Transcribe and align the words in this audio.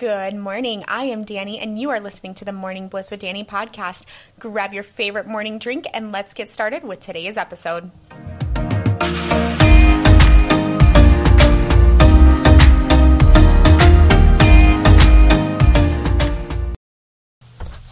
Good 0.00 0.34
morning. 0.34 0.82
I 0.88 1.04
am 1.04 1.24
Danny, 1.24 1.58
and 1.58 1.78
you 1.78 1.90
are 1.90 2.00
listening 2.00 2.32
to 2.36 2.46
the 2.46 2.54
Morning 2.54 2.88
Bliss 2.88 3.10
with 3.10 3.20
Danny 3.20 3.44
podcast. 3.44 4.06
Grab 4.38 4.72
your 4.72 4.82
favorite 4.82 5.26
morning 5.26 5.58
drink 5.58 5.86
and 5.92 6.10
let's 6.10 6.32
get 6.32 6.48
started 6.48 6.82
with 6.82 7.00
today's 7.00 7.36
episode. 7.36 7.90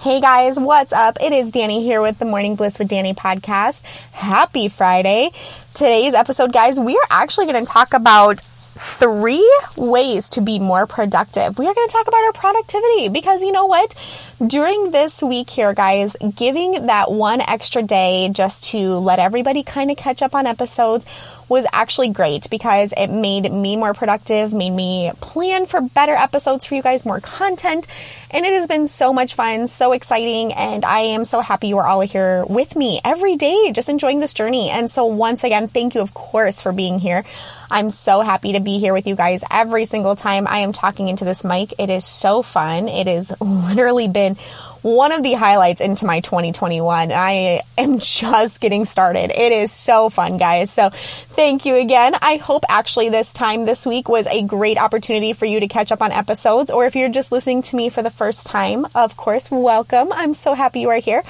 Hey 0.00 0.22
guys, 0.22 0.58
what's 0.58 0.94
up? 0.94 1.18
It 1.20 1.34
is 1.34 1.52
Danny 1.52 1.82
here 1.82 2.00
with 2.00 2.18
the 2.18 2.24
Morning 2.24 2.54
Bliss 2.56 2.78
with 2.78 2.88
Danny 2.88 3.12
podcast. 3.12 3.82
Happy 4.12 4.70
Friday. 4.70 5.30
Today's 5.74 6.14
episode, 6.14 6.54
guys, 6.54 6.80
we 6.80 6.96
are 6.96 7.06
actually 7.10 7.44
going 7.44 7.62
to 7.62 7.70
talk 7.70 7.92
about 7.92 8.40
three 8.78 9.46
ways 9.76 10.30
to 10.30 10.40
be 10.40 10.58
more 10.58 10.86
productive. 10.86 11.58
We 11.58 11.66
are 11.66 11.74
going 11.74 11.88
to 11.88 11.92
talk 11.92 12.06
about 12.06 12.24
our 12.24 12.32
productivity 12.32 13.08
because 13.08 13.42
you 13.42 13.52
know 13.52 13.66
what? 13.66 13.94
During 14.44 14.92
this 14.92 15.22
week 15.22 15.50
here, 15.50 15.74
guys, 15.74 16.16
giving 16.36 16.86
that 16.86 17.10
one 17.10 17.40
extra 17.40 17.82
day 17.82 18.30
just 18.32 18.64
to 18.70 18.78
let 18.78 19.18
everybody 19.18 19.64
kind 19.64 19.90
of 19.90 19.96
catch 19.96 20.22
up 20.22 20.34
on 20.34 20.46
episodes 20.46 21.04
was 21.48 21.66
actually 21.72 22.10
great 22.10 22.50
because 22.50 22.92
it 22.96 23.08
made 23.08 23.50
me 23.50 23.76
more 23.76 23.94
productive, 23.94 24.52
made 24.52 24.70
me 24.70 25.10
plan 25.20 25.66
for 25.66 25.80
better 25.80 26.14
episodes 26.14 26.66
for 26.66 26.74
you 26.74 26.82
guys, 26.82 27.06
more 27.06 27.20
content, 27.20 27.86
and 28.30 28.44
it 28.44 28.52
has 28.52 28.68
been 28.68 28.88
so 28.88 29.12
much 29.12 29.34
fun, 29.34 29.68
so 29.68 29.92
exciting, 29.92 30.52
and 30.52 30.84
I 30.84 31.00
am 31.00 31.24
so 31.24 31.40
happy 31.40 31.68
you 31.68 31.78
are 31.78 31.86
all 31.86 32.00
here 32.00 32.44
with 32.46 32.76
me 32.76 33.00
every 33.04 33.36
day, 33.36 33.72
just 33.72 33.88
enjoying 33.88 34.20
this 34.20 34.34
journey. 34.34 34.70
And 34.70 34.90
so, 34.90 35.06
once 35.06 35.44
again, 35.44 35.68
thank 35.68 35.94
you, 35.94 36.00
of 36.00 36.12
course, 36.12 36.60
for 36.60 36.72
being 36.72 36.98
here. 36.98 37.24
I'm 37.70 37.90
so 37.90 38.20
happy 38.20 38.54
to 38.54 38.60
be 38.60 38.78
here 38.78 38.94
with 38.94 39.06
you 39.06 39.14
guys 39.14 39.44
every 39.50 39.84
single 39.84 40.16
time 40.16 40.46
I 40.46 40.60
am 40.60 40.72
talking 40.72 41.08
into 41.08 41.24
this 41.24 41.44
mic. 41.44 41.74
It 41.78 41.90
is 41.90 42.04
so 42.04 42.42
fun. 42.42 42.88
It 42.88 43.06
has 43.06 43.32
literally 43.40 44.08
been 44.08 44.36
one 44.82 45.12
of 45.12 45.22
the 45.22 45.34
highlights 45.34 45.80
into 45.80 46.06
my 46.06 46.20
2021. 46.20 47.12
I 47.12 47.62
am 47.76 47.98
just 47.98 48.60
getting 48.60 48.84
started. 48.84 49.30
It 49.30 49.52
is 49.52 49.72
so 49.72 50.08
fun, 50.10 50.36
guys. 50.36 50.70
So 50.70 50.90
thank 50.90 51.66
you 51.66 51.76
again. 51.76 52.14
I 52.20 52.36
hope 52.36 52.64
actually 52.68 53.08
this 53.08 53.32
time 53.32 53.64
this 53.64 53.86
week 53.86 54.08
was 54.08 54.26
a 54.26 54.42
great 54.42 54.78
opportunity 54.78 55.32
for 55.32 55.46
you 55.46 55.60
to 55.60 55.68
catch 55.68 55.92
up 55.92 56.02
on 56.02 56.12
episodes. 56.12 56.70
Or 56.70 56.86
if 56.86 56.96
you're 56.96 57.08
just 57.08 57.32
listening 57.32 57.62
to 57.62 57.76
me 57.76 57.88
for 57.88 58.02
the 58.02 58.10
first 58.10 58.46
time, 58.46 58.86
of 58.94 59.16
course, 59.16 59.50
welcome. 59.50 60.12
I'm 60.12 60.34
so 60.34 60.54
happy 60.54 60.80
you 60.80 60.90
are 60.90 60.98
here 60.98 61.22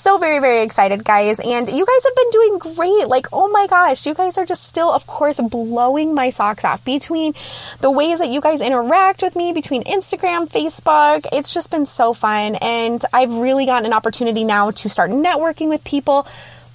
so 0.00 0.18
very, 0.18 0.38
very 0.38 0.62
excited, 0.62 1.04
guys. 1.04 1.38
And 1.38 1.68
you 1.68 1.86
guys 1.86 2.04
have 2.04 2.14
been 2.14 2.30
doing 2.30 2.58
great. 2.58 3.08
Like, 3.08 3.26
oh 3.32 3.48
my 3.48 3.66
gosh, 3.66 4.06
you 4.06 4.14
guys 4.14 4.38
are 4.38 4.46
just 4.46 4.66
still, 4.66 4.90
of 4.90 5.06
course, 5.06 5.40
blowing 5.40 6.14
my 6.14 6.30
socks 6.30 6.64
off 6.64 6.84
between 6.84 7.34
the 7.80 7.90
ways 7.90 8.18
that 8.18 8.28
you 8.28 8.40
guys 8.40 8.60
interact 8.60 9.22
with 9.22 9.36
me, 9.36 9.52
between 9.52 9.84
Instagram, 9.84 10.48
Facebook. 10.48 11.26
It's 11.32 11.52
just 11.52 11.70
been 11.70 11.86
so 11.86 12.12
fun. 12.12 12.56
And 12.56 13.04
I've 13.12 13.34
really 13.34 13.66
gotten 13.66 13.86
an 13.86 13.92
opportunity 13.92 14.44
now 14.44 14.70
to 14.70 14.88
start 14.88 15.10
networking 15.10 15.68
with 15.68 15.84
people 15.84 16.26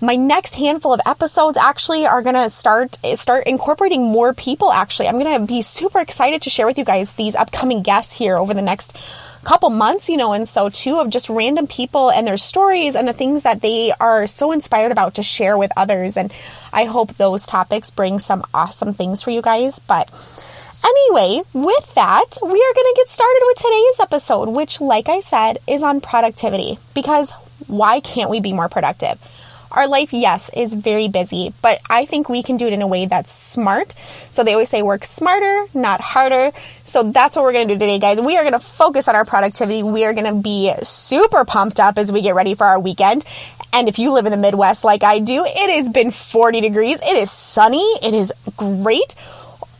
my 0.02 0.16
next 0.16 0.56
handful 0.56 0.94
of 0.94 1.00
episodes 1.06 1.58
actually 1.58 2.06
are 2.06 2.22
going 2.22 2.36
to 2.36 2.50
start 2.50 3.00
start 3.16 3.48
incorporating 3.48 4.04
more 4.04 4.34
people 4.34 4.72
actually 4.72 5.08
i'm 5.08 5.18
going 5.18 5.40
to 5.40 5.48
be 5.48 5.62
super 5.62 6.00
excited 6.00 6.42
to 6.42 6.50
share 6.50 6.66
with 6.66 6.78
you 6.78 6.84
guys 6.84 7.14
these 7.14 7.34
upcoming 7.34 7.82
guests 7.82 8.18
here 8.18 8.36
over 8.36 8.54
the 8.54 8.62
next 8.62 8.96
couple 9.46 9.70
months, 9.70 10.10
you 10.10 10.18
know, 10.18 10.34
and 10.34 10.48
so 10.48 10.70
too 10.70 10.98
of 10.98 11.10
just 11.10 11.30
random 11.30 11.68
people 11.68 12.10
and 12.10 12.28
their 12.28 12.36
stories 12.36 12.96
and 12.96 13.08
the 13.08 13.14
things 13.14 13.44
that 13.44 13.62
they 13.62 13.94
are 14.00 14.28
so 14.28 14.52
inspired 14.52 14.92
about 14.92 15.16
to 15.16 15.24
share 15.24 15.58
with 15.58 15.72
others. 15.78 16.18
And 16.18 16.34
I 16.74 16.86
hope 16.86 17.14
those 17.14 17.46
topics 17.48 17.92
bring 17.92 18.20
some 18.20 18.44
awesome 18.54 18.94
things 18.94 19.22
for 19.22 19.32
you 19.32 19.42
guys. 19.42 19.80
But 19.80 20.10
anyway, 20.84 21.42
with 21.54 21.94
that, 21.94 22.26
we 22.42 22.50
are 22.50 22.74
going 22.76 22.94
to 22.94 22.98
get 22.98 23.08
started 23.08 23.42
with 23.46 23.58
today's 23.58 24.00
episode, 24.02 24.50
which, 24.50 24.82
like 24.82 25.08
I 25.08 25.22
said, 25.22 25.60
is 25.68 25.84
on 25.84 26.02
productivity. 26.02 26.78
Because 26.94 27.32
why 27.68 28.00
can't 28.00 28.30
we 28.30 28.42
be 28.42 28.52
more 28.54 28.68
productive? 28.68 29.20
Our 29.72 29.88
life, 29.88 30.14
yes, 30.14 30.50
is 30.56 30.74
very 30.74 31.08
busy, 31.08 31.54
but 31.62 31.82
I 31.90 32.06
think 32.06 32.30
we 32.30 32.44
can 32.44 32.58
do 32.58 32.68
it 32.68 32.74
in 32.74 32.82
a 32.82 32.88
way 32.88 33.06
that's 33.06 33.32
smart. 33.32 33.96
So 34.32 34.44
they 34.44 34.54
always 34.54 34.70
say 34.70 34.82
work 34.82 35.06
smarter, 35.06 35.66
not 35.74 36.02
harder. 36.02 36.52
So 36.86 37.04
that's 37.04 37.36
what 37.36 37.44
we're 37.44 37.54
going 37.54 37.68
to 37.68 37.74
do 37.74 37.80
today, 37.80 38.00
guys. 38.00 38.22
We 38.22 38.38
are 38.38 38.44
going 38.44 38.54
to 38.54 38.60
focus 38.60 39.08
on 39.08 39.16
our 39.16 39.26
productivity. 39.26 39.84
We 39.84 40.06
are 40.06 40.14
going 40.14 40.34
to 40.34 40.42
be 40.42 40.74
super 40.84 41.44
pumped 41.44 41.80
up 41.80 41.98
as 41.98 42.12
we 42.12 42.22
get 42.22 42.36
ready 42.36 42.56
for 42.56 42.66
our 42.66 42.80
weekend. 42.80 43.26
And 43.74 43.90
if 43.90 44.00
you 44.00 44.14
live 44.14 44.26
in 44.26 44.32
the 44.32 44.38
Midwest 44.38 44.86
like 44.86 45.04
I 45.04 45.20
do, 45.20 45.44
it 45.46 45.70
has 45.70 45.90
been 45.90 46.12
40 46.12 46.62
degrees. 46.62 46.98
It 47.02 47.18
is 47.18 47.30
sunny. 47.30 47.84
It 48.02 48.14
is 48.14 48.32
great. 48.56 49.16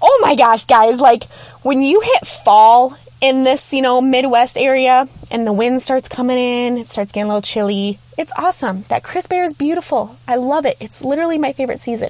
Oh 0.02 0.20
my 0.22 0.36
gosh, 0.36 0.66
guys. 0.66 1.00
Like 1.00 1.30
when 1.62 1.82
you 1.82 2.02
hit 2.02 2.28
fall 2.28 2.98
in 3.22 3.44
this, 3.44 3.74
you 3.74 3.82
know, 3.82 4.02
Midwest 4.02 4.58
area 4.58 5.08
and 5.32 5.48
the 5.48 5.54
wind 5.54 5.82
starts 5.82 6.08
coming 6.08 6.38
in, 6.38 6.78
it 6.78 6.88
starts 6.88 7.12
getting 7.12 7.26
a 7.26 7.28
little 7.28 7.42
chilly. 7.42 8.00
It's 8.18 8.32
awesome. 8.38 8.84
That 8.84 9.04
crisp 9.04 9.32
air 9.34 9.44
is 9.44 9.54
beautiful. 9.54 10.16
I 10.28 10.36
love 10.36 10.66
it. 10.66 10.78
It's 10.80 11.04
literally 11.04 11.38
my 11.38 11.54
favorite 11.54 11.80
season. 11.80 12.10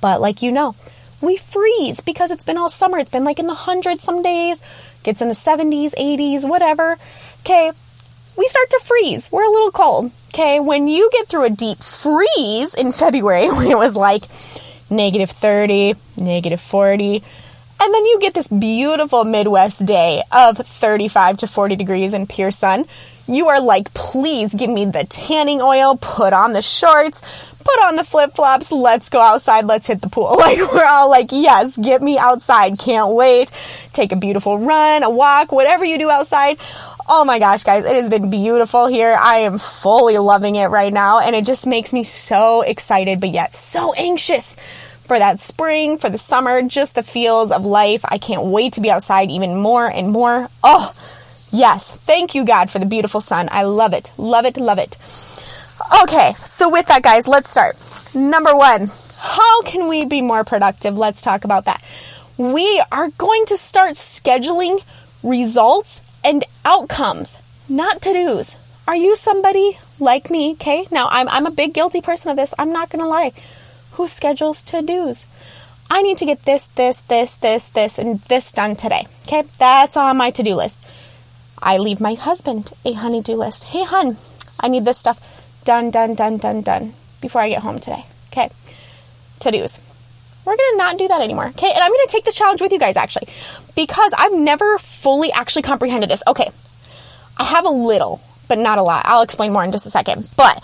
But 0.00 0.20
like 0.20 0.42
you 0.42 0.52
know, 0.52 0.74
we 1.20 1.36
freeze 1.36 2.00
because 2.00 2.30
it's 2.30 2.44
been 2.44 2.58
all 2.58 2.68
summer. 2.68 2.98
It's 2.98 3.10
been 3.10 3.24
like 3.24 3.38
in 3.38 3.46
the 3.46 3.54
hundreds 3.54 4.02
some 4.02 4.22
days, 4.22 4.60
gets 5.02 5.22
in 5.22 5.28
the 5.28 5.34
70s, 5.34 5.94
80s, 5.94 6.48
whatever. 6.48 6.96
Okay, 7.40 7.70
we 8.36 8.46
start 8.46 8.70
to 8.70 8.80
freeze. 8.84 9.30
We're 9.30 9.44
a 9.44 9.50
little 9.50 9.70
cold. 9.70 10.12
Okay, 10.28 10.60
when 10.60 10.88
you 10.88 11.08
get 11.12 11.28
through 11.28 11.44
a 11.44 11.50
deep 11.50 11.78
freeze 11.78 12.74
in 12.74 12.92
February, 12.92 13.48
when 13.50 13.70
it 13.70 13.78
was 13.78 13.96
like 13.96 14.22
negative 14.90 15.30
30, 15.30 15.94
negative 16.16 16.60
40, 16.60 17.22
and 17.84 17.92
then 17.92 18.06
you 18.06 18.18
get 18.18 18.32
this 18.32 18.48
beautiful 18.48 19.24
Midwest 19.24 19.84
day 19.84 20.22
of 20.32 20.56
35 20.56 21.36
to 21.38 21.46
40 21.46 21.76
degrees 21.76 22.14
in 22.14 22.26
pure 22.26 22.50
sun, 22.50 22.86
you 23.28 23.48
are 23.48 23.60
like, 23.60 23.92
please 23.92 24.54
give 24.54 24.70
me 24.70 24.86
the 24.86 25.04
tanning 25.04 25.60
oil, 25.60 25.94
put 26.00 26.32
on 26.32 26.54
the 26.54 26.62
shorts, 26.62 27.20
put 27.58 27.84
on 27.84 27.96
the 27.96 28.04
flip 28.04 28.34
flops, 28.34 28.72
let's 28.72 29.10
go 29.10 29.20
outside, 29.20 29.66
let's 29.66 29.86
hit 29.86 30.00
the 30.00 30.08
pool. 30.08 30.34
Like, 30.38 30.56
we're 30.72 30.86
all 30.86 31.10
like, 31.10 31.28
yes, 31.30 31.76
get 31.76 32.00
me 32.00 32.16
outside, 32.16 32.78
can't 32.78 33.10
wait. 33.14 33.52
Take 33.92 34.12
a 34.12 34.16
beautiful 34.16 34.58
run, 34.58 35.02
a 35.02 35.10
walk, 35.10 35.52
whatever 35.52 35.84
you 35.84 35.98
do 35.98 36.08
outside. 36.08 36.58
Oh 37.06 37.26
my 37.26 37.38
gosh, 37.38 37.64
guys, 37.64 37.84
it 37.84 37.96
has 37.96 38.08
been 38.08 38.30
beautiful 38.30 38.86
here. 38.86 39.14
I 39.14 39.40
am 39.40 39.58
fully 39.58 40.16
loving 40.16 40.56
it 40.56 40.68
right 40.68 40.92
now, 40.92 41.18
and 41.18 41.36
it 41.36 41.44
just 41.44 41.66
makes 41.66 41.92
me 41.92 42.02
so 42.02 42.62
excited, 42.62 43.20
but 43.20 43.28
yet 43.28 43.54
so 43.54 43.92
anxious 43.92 44.56
for 45.04 45.18
that 45.18 45.40
spring, 45.40 45.98
for 45.98 46.08
the 46.10 46.18
summer, 46.18 46.62
just 46.62 46.94
the 46.94 47.02
feels 47.02 47.52
of 47.52 47.64
life. 47.64 48.04
I 48.04 48.18
can't 48.18 48.44
wait 48.44 48.74
to 48.74 48.80
be 48.80 48.90
outside 48.90 49.30
even 49.30 49.56
more 49.56 49.86
and 49.86 50.10
more. 50.10 50.48
Oh, 50.62 50.92
yes. 51.50 51.90
Thank 51.90 52.34
you, 52.34 52.44
God, 52.44 52.70
for 52.70 52.78
the 52.78 52.86
beautiful 52.86 53.20
sun. 53.20 53.48
I 53.52 53.64
love 53.64 53.92
it. 53.92 54.12
Love 54.16 54.46
it. 54.46 54.56
Love 54.56 54.78
it. 54.78 54.98
Okay, 56.02 56.32
so 56.34 56.70
with 56.70 56.86
that, 56.86 57.02
guys, 57.02 57.28
let's 57.28 57.50
start. 57.50 57.76
Number 58.14 58.56
one, 58.56 58.88
how 59.22 59.62
can 59.62 59.88
we 59.88 60.04
be 60.04 60.22
more 60.22 60.44
productive? 60.44 60.96
Let's 60.96 61.22
talk 61.22 61.44
about 61.44 61.66
that. 61.66 61.82
We 62.36 62.82
are 62.90 63.10
going 63.10 63.44
to 63.46 63.56
start 63.56 63.92
scheduling 63.92 64.82
results 65.22 66.00
and 66.22 66.44
outcomes, 66.64 67.38
not 67.68 68.00
to 68.02 68.12
dos. 68.12 68.56
Are 68.86 68.96
you 68.96 69.16
somebody 69.16 69.78
like 69.98 70.30
me? 70.30 70.52
Okay, 70.52 70.86
now 70.90 71.08
I'm, 71.10 71.28
I'm 71.28 71.46
a 71.46 71.50
big 71.50 71.74
guilty 71.74 72.00
person 72.00 72.30
of 72.30 72.36
this. 72.36 72.54
I'm 72.58 72.72
not 72.72 72.90
going 72.90 73.02
to 73.02 73.08
lie. 73.08 73.32
Who 73.94 74.08
schedules 74.08 74.62
to 74.64 74.82
dos? 74.82 75.24
I 75.90 76.02
need 76.02 76.18
to 76.18 76.24
get 76.24 76.44
this, 76.44 76.66
this, 76.66 77.00
this, 77.02 77.36
this, 77.36 77.66
this, 77.66 77.98
and 77.98 78.20
this 78.22 78.50
done 78.52 78.74
today. 78.74 79.06
Okay, 79.26 79.44
that's 79.58 79.96
on 79.96 80.16
my 80.16 80.30
to 80.30 80.42
do 80.42 80.54
list. 80.54 80.80
I 81.62 81.78
leave 81.78 82.00
my 82.00 82.14
husband 82.14 82.72
a 82.84 82.92
honey-do 82.92 83.36
list. 83.36 83.64
Hey, 83.64 83.84
hun, 83.84 84.16
I 84.60 84.68
need 84.68 84.84
this 84.84 84.98
stuff 84.98 85.20
done, 85.64 85.90
done, 85.90 86.14
done, 86.14 86.38
done, 86.38 86.62
done 86.62 86.94
before 87.20 87.40
I 87.40 87.48
get 87.48 87.62
home 87.62 87.78
today. 87.78 88.04
Okay. 88.32 88.50
To 89.40 89.50
dos. 89.50 89.80
We're 90.44 90.56
to 90.56 90.74
not 90.76 90.98
do 90.98 91.08
that 91.08 91.22
anymore. 91.22 91.46
Okay. 91.48 91.70
And 91.70 91.78
I'm 91.78 91.90
to 91.90 92.08
take 92.08 92.24
this 92.24 92.34
challenge 92.34 92.60
with 92.60 92.72
you 92.72 92.78
guys 92.78 92.96
actually 92.96 93.28
because 93.74 94.12
I've 94.16 94.34
never 94.34 94.78
fully 94.78 95.32
actually 95.32 95.62
comprehended 95.62 96.10
this. 96.10 96.22
Okay. 96.26 96.50
I 97.36 97.44
have 97.44 97.64
a 97.64 97.70
little, 97.70 98.20
but 98.48 98.58
not 98.58 98.78
a 98.78 98.82
lot. 98.82 99.04
I'll 99.06 99.22
explain 99.22 99.52
more 99.52 99.64
in 99.64 99.72
just 99.72 99.86
a 99.86 99.90
second. 99.90 100.28
But 100.36 100.62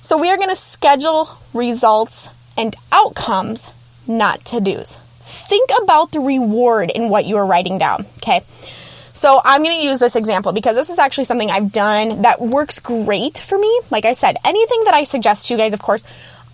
so 0.00 0.16
we 0.18 0.30
are 0.30 0.36
to 0.50 0.56
schedule 0.56 1.28
results 1.52 2.28
and 2.56 2.74
outcomes, 2.92 3.68
not 4.06 4.44
to 4.46 4.60
dos. 4.60 4.96
Think 5.20 5.70
about 5.82 6.12
the 6.12 6.20
reward 6.20 6.90
in 6.90 7.08
what 7.08 7.26
you 7.26 7.36
are 7.36 7.46
writing 7.46 7.78
down. 7.78 8.06
Okay. 8.18 8.42
So 9.12 9.40
I'm 9.44 9.62
going 9.62 9.80
to 9.80 9.84
use 9.84 9.98
this 9.98 10.14
example 10.14 10.52
because 10.52 10.76
this 10.76 10.90
is 10.90 10.98
actually 10.98 11.24
something 11.24 11.50
I've 11.50 11.72
done 11.72 12.22
that 12.22 12.40
works 12.40 12.80
great 12.80 13.38
for 13.38 13.58
me. 13.58 13.80
Like 13.90 14.04
I 14.04 14.12
said, 14.12 14.36
anything 14.44 14.84
that 14.84 14.94
I 14.94 15.04
suggest 15.04 15.48
to 15.48 15.54
you 15.54 15.58
guys, 15.58 15.72
of 15.72 15.80
course, 15.80 16.04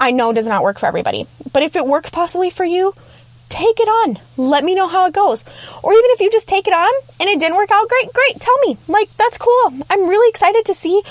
I 0.01 0.13
know 0.13 0.33
does 0.33 0.47
not 0.47 0.63
work 0.63 0.79
for 0.79 0.87
everybody. 0.87 1.27
But 1.53 1.65
if 1.65 1.77
it 1.77 1.85
works 1.85 2.11
possibly 2.11 2.51
for 2.51 2.65
you, 2.65 2.95
take 3.49 3.81
it 3.81 3.89
on. 3.89 4.19
Let 4.37 4.65
me 4.65 4.75
know 4.75 4.89
how 4.89 5.07
it 5.07 5.13
goes. 5.13 5.45
Or 5.83 5.93
even 5.93 6.11
if 6.13 6.21
you 6.21 6.31
just 6.31 6.49
take 6.49 6.67
it 6.67 6.73
on 6.73 6.93
and 7.21 7.29
it 7.29 7.41
didn't 7.41 7.57
work 7.57 7.71
out 7.71 7.89
great, 7.89 8.13
great, 8.13 8.41
tell 8.41 8.57
me. 8.61 8.79
Like, 8.89 9.11
that's 9.17 9.39
cool. 9.39 9.73
I'm 9.91 10.09
really 10.09 10.31
excited 10.31 10.65
to 10.67 10.75
see 10.75 11.03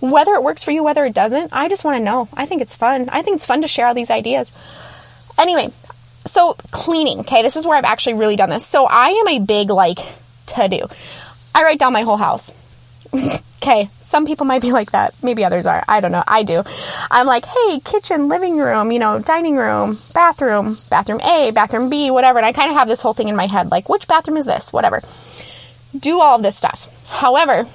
whether 0.00 0.34
it 0.34 0.42
works 0.42 0.62
for 0.62 0.70
you, 0.70 0.82
whether 0.82 1.04
it 1.04 1.14
doesn't. 1.14 1.52
I 1.52 1.68
just 1.68 1.84
want 1.84 1.98
to 1.98 2.04
know. 2.04 2.28
I 2.34 2.46
think 2.46 2.62
it's 2.62 2.76
fun. 2.76 3.08
I 3.10 3.22
think 3.22 3.36
it's 3.36 3.46
fun 3.46 3.62
to 3.62 3.68
share 3.68 3.86
all 3.86 3.94
these 3.94 4.10
ideas. 4.10 4.50
Anyway, 5.38 5.68
so 6.26 6.54
cleaning, 6.70 7.20
okay, 7.20 7.42
this 7.42 7.56
is 7.56 7.66
where 7.66 7.76
I've 7.76 7.84
actually 7.84 8.14
really 8.14 8.36
done 8.36 8.50
this. 8.50 8.66
So 8.66 8.86
I 8.86 9.08
am 9.08 9.28
a 9.28 9.38
big, 9.38 9.70
like, 9.70 9.98
to 10.46 10.68
do. 10.68 10.80
I 11.54 11.62
write 11.62 11.78
down 11.78 11.92
my 11.92 12.02
whole 12.02 12.16
house. 12.16 12.52
Okay, 13.62 13.90
some 14.02 14.24
people 14.24 14.46
might 14.46 14.62
be 14.62 14.72
like 14.72 14.92
that. 14.92 15.14
Maybe 15.22 15.44
others 15.44 15.66
are. 15.66 15.84
I 15.86 16.00
don't 16.00 16.12
know. 16.12 16.24
I 16.26 16.44
do. 16.44 16.62
I'm 17.10 17.26
like, 17.26 17.44
hey, 17.44 17.78
kitchen, 17.80 18.28
living 18.28 18.56
room, 18.56 18.90
you 18.90 18.98
know, 18.98 19.18
dining 19.18 19.54
room, 19.54 19.98
bathroom, 20.14 20.76
bathroom 20.88 21.20
A, 21.20 21.50
bathroom 21.50 21.90
B, 21.90 22.10
whatever. 22.10 22.38
And 22.38 22.46
I 22.46 22.52
kind 22.52 22.70
of 22.70 22.78
have 22.78 22.88
this 22.88 23.02
whole 23.02 23.12
thing 23.12 23.28
in 23.28 23.36
my 23.36 23.46
head 23.46 23.70
like, 23.70 23.90
which 23.90 24.08
bathroom 24.08 24.38
is 24.38 24.46
this? 24.46 24.72
Whatever. 24.72 25.02
Do 25.94 26.20
all 26.20 26.36
of 26.36 26.42
this 26.42 26.56
stuff. 26.56 26.88
However, 27.08 27.66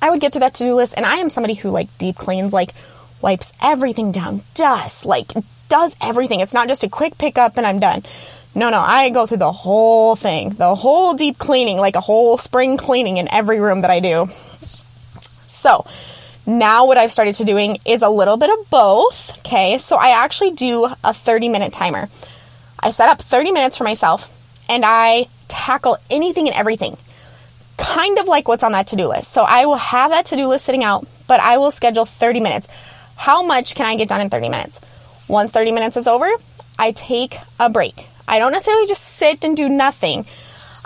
I 0.00 0.10
would 0.10 0.20
get 0.20 0.32
through 0.32 0.40
that 0.40 0.54
to 0.54 0.64
do 0.64 0.74
list, 0.74 0.94
and 0.96 1.06
I 1.06 1.16
am 1.16 1.30
somebody 1.30 1.54
who 1.54 1.70
like 1.70 1.96
deep 1.98 2.16
cleans, 2.16 2.52
like 2.52 2.72
wipes 3.20 3.52
everything 3.62 4.12
down, 4.12 4.42
dust, 4.54 5.04
like 5.06 5.32
does 5.68 5.96
everything. 6.00 6.40
It's 6.40 6.54
not 6.54 6.68
just 6.68 6.84
a 6.84 6.88
quick 6.88 7.18
pickup 7.18 7.56
and 7.56 7.66
I'm 7.66 7.80
done. 7.80 8.02
No, 8.54 8.70
no, 8.70 8.80
I 8.80 9.10
go 9.10 9.26
through 9.26 9.38
the 9.38 9.52
whole 9.52 10.16
thing, 10.16 10.50
the 10.50 10.74
whole 10.74 11.14
deep 11.14 11.38
cleaning, 11.38 11.76
like 11.76 11.96
a 11.96 12.00
whole 12.00 12.38
spring 12.38 12.76
cleaning 12.76 13.18
in 13.18 13.32
every 13.32 13.60
room 13.60 13.82
that 13.82 13.90
I 13.90 14.00
do. 14.00 14.28
So 15.46 15.86
now 16.46 16.86
what 16.86 16.98
I've 16.98 17.12
started 17.12 17.34
to 17.36 17.44
doing 17.44 17.78
is 17.86 18.02
a 18.02 18.08
little 18.08 18.36
bit 18.36 18.50
of 18.50 18.70
both. 18.70 19.36
Okay, 19.40 19.78
so 19.78 19.96
I 19.96 20.10
actually 20.10 20.52
do 20.52 20.86
a 21.04 21.12
30 21.12 21.48
minute 21.48 21.72
timer. 21.72 22.08
I 22.80 22.90
set 22.90 23.08
up 23.08 23.20
30 23.20 23.52
minutes 23.52 23.76
for 23.76 23.84
myself 23.84 24.32
and 24.68 24.84
I 24.84 25.26
tackle 25.48 25.98
anything 26.10 26.48
and 26.48 26.56
everything, 26.56 26.96
kind 27.78 28.18
of 28.18 28.26
like 28.28 28.48
what's 28.48 28.64
on 28.64 28.72
that 28.72 28.88
to 28.88 28.96
do 28.96 29.06
list. 29.06 29.32
So 29.32 29.42
I 29.42 29.64
will 29.66 29.76
have 29.76 30.10
that 30.10 30.26
to 30.26 30.36
do 30.36 30.46
list 30.46 30.66
sitting 30.66 30.84
out, 30.84 31.06
but 31.26 31.40
I 31.40 31.56
will 31.58 31.70
schedule 31.70 32.04
30 32.04 32.40
minutes. 32.40 32.68
How 33.16 33.42
much 33.42 33.74
can 33.74 33.86
I 33.86 33.96
get 33.96 34.08
done 34.08 34.20
in 34.20 34.28
30 34.28 34.48
minutes? 34.48 34.80
Once 35.28 35.52
30 35.52 35.72
minutes 35.72 35.96
is 35.96 36.06
over, 36.06 36.28
I 36.78 36.92
take 36.92 37.38
a 37.58 37.70
break. 37.70 38.06
I 38.26 38.38
don't 38.38 38.52
necessarily 38.52 38.86
just 38.86 39.04
sit 39.04 39.44
and 39.44 39.56
do 39.56 39.68
nothing. 39.68 40.26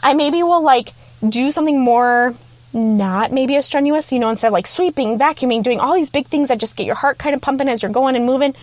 I 0.02 0.14
maybe 0.14 0.42
will 0.42 0.62
like 0.62 0.92
do 1.26 1.50
something 1.50 1.80
more 1.80 2.34
not 2.74 3.32
maybe 3.32 3.56
as 3.56 3.66
strenuous, 3.66 4.12
you 4.12 4.18
know, 4.18 4.30
instead 4.30 4.48
of 4.48 4.52
like 4.52 4.66
sweeping, 4.66 5.18
vacuuming, 5.18 5.62
doing 5.62 5.80
all 5.80 5.94
these 5.94 6.10
big 6.10 6.26
things 6.26 6.48
that 6.48 6.58
just 6.58 6.76
get 6.76 6.86
your 6.86 6.94
heart 6.94 7.18
kind 7.18 7.34
of 7.34 7.42
pumping 7.42 7.68
as 7.68 7.82
you're 7.82 7.92
going 7.92 8.16
and 8.16 8.24
moving. 8.24 8.54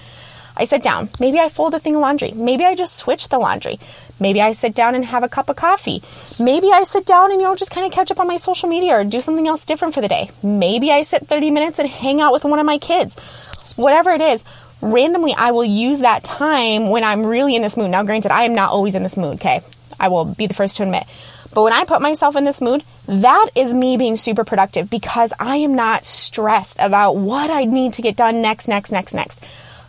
I 0.57 0.65
sit 0.65 0.83
down. 0.83 1.09
Maybe 1.19 1.39
I 1.39 1.47
fold 1.47 1.73
a 1.73 1.79
thing 1.79 1.95
of 1.95 2.01
laundry. 2.01 2.31
Maybe 2.31 2.65
I 2.65 2.75
just 2.75 2.97
switch 2.97 3.29
the 3.29 3.39
laundry. 3.39 3.79
Maybe 4.19 4.41
I 4.41 4.51
sit 4.51 4.75
down 4.75 4.95
and 4.95 5.05
have 5.05 5.23
a 5.23 5.29
cup 5.29 5.49
of 5.49 5.55
coffee. 5.55 6.01
Maybe 6.43 6.69
I 6.71 6.83
sit 6.83 7.05
down 7.05 7.31
and, 7.31 7.39
you 7.39 7.47
know, 7.47 7.55
just 7.55 7.71
kind 7.71 7.85
of 7.85 7.93
catch 7.93 8.11
up 8.11 8.19
on 8.19 8.27
my 8.27 8.37
social 8.37 8.69
media 8.69 8.99
or 8.99 9.03
do 9.03 9.21
something 9.21 9.47
else 9.47 9.65
different 9.65 9.93
for 9.93 10.01
the 10.01 10.07
day. 10.07 10.29
Maybe 10.43 10.91
I 10.91 11.03
sit 11.03 11.25
30 11.25 11.51
minutes 11.51 11.79
and 11.79 11.87
hang 11.87 12.21
out 12.21 12.33
with 12.33 12.43
one 12.43 12.59
of 12.59 12.65
my 12.65 12.77
kids. 12.77 13.75
Whatever 13.77 14.11
it 14.11 14.21
is, 14.21 14.43
randomly 14.81 15.33
I 15.37 15.51
will 15.51 15.65
use 15.65 16.01
that 16.01 16.23
time 16.23 16.89
when 16.89 17.03
I'm 17.03 17.25
really 17.25 17.55
in 17.55 17.61
this 17.61 17.77
mood. 17.77 17.91
Now, 17.91 18.03
granted, 18.03 18.31
I 18.31 18.43
am 18.43 18.55
not 18.55 18.71
always 18.71 18.95
in 18.95 19.03
this 19.03 19.17
mood, 19.17 19.35
okay? 19.35 19.61
I 19.99 20.09
will 20.09 20.25
be 20.25 20.47
the 20.47 20.53
first 20.53 20.77
to 20.77 20.83
admit. 20.83 21.05
But 21.53 21.63
when 21.63 21.73
I 21.73 21.83
put 21.85 22.01
myself 22.01 22.35
in 22.35 22.45
this 22.45 22.61
mood, 22.61 22.83
that 23.07 23.49
is 23.55 23.73
me 23.73 23.97
being 23.97 24.17
super 24.17 24.43
productive 24.43 24.89
because 24.89 25.33
I 25.39 25.57
am 25.57 25.75
not 25.75 26.05
stressed 26.05 26.77
about 26.79 27.13
what 27.13 27.49
I 27.49 27.65
need 27.65 27.93
to 27.93 28.01
get 28.01 28.15
done 28.15 28.41
next, 28.41 28.67
next, 28.67 28.91
next, 28.91 29.13
next. 29.13 29.43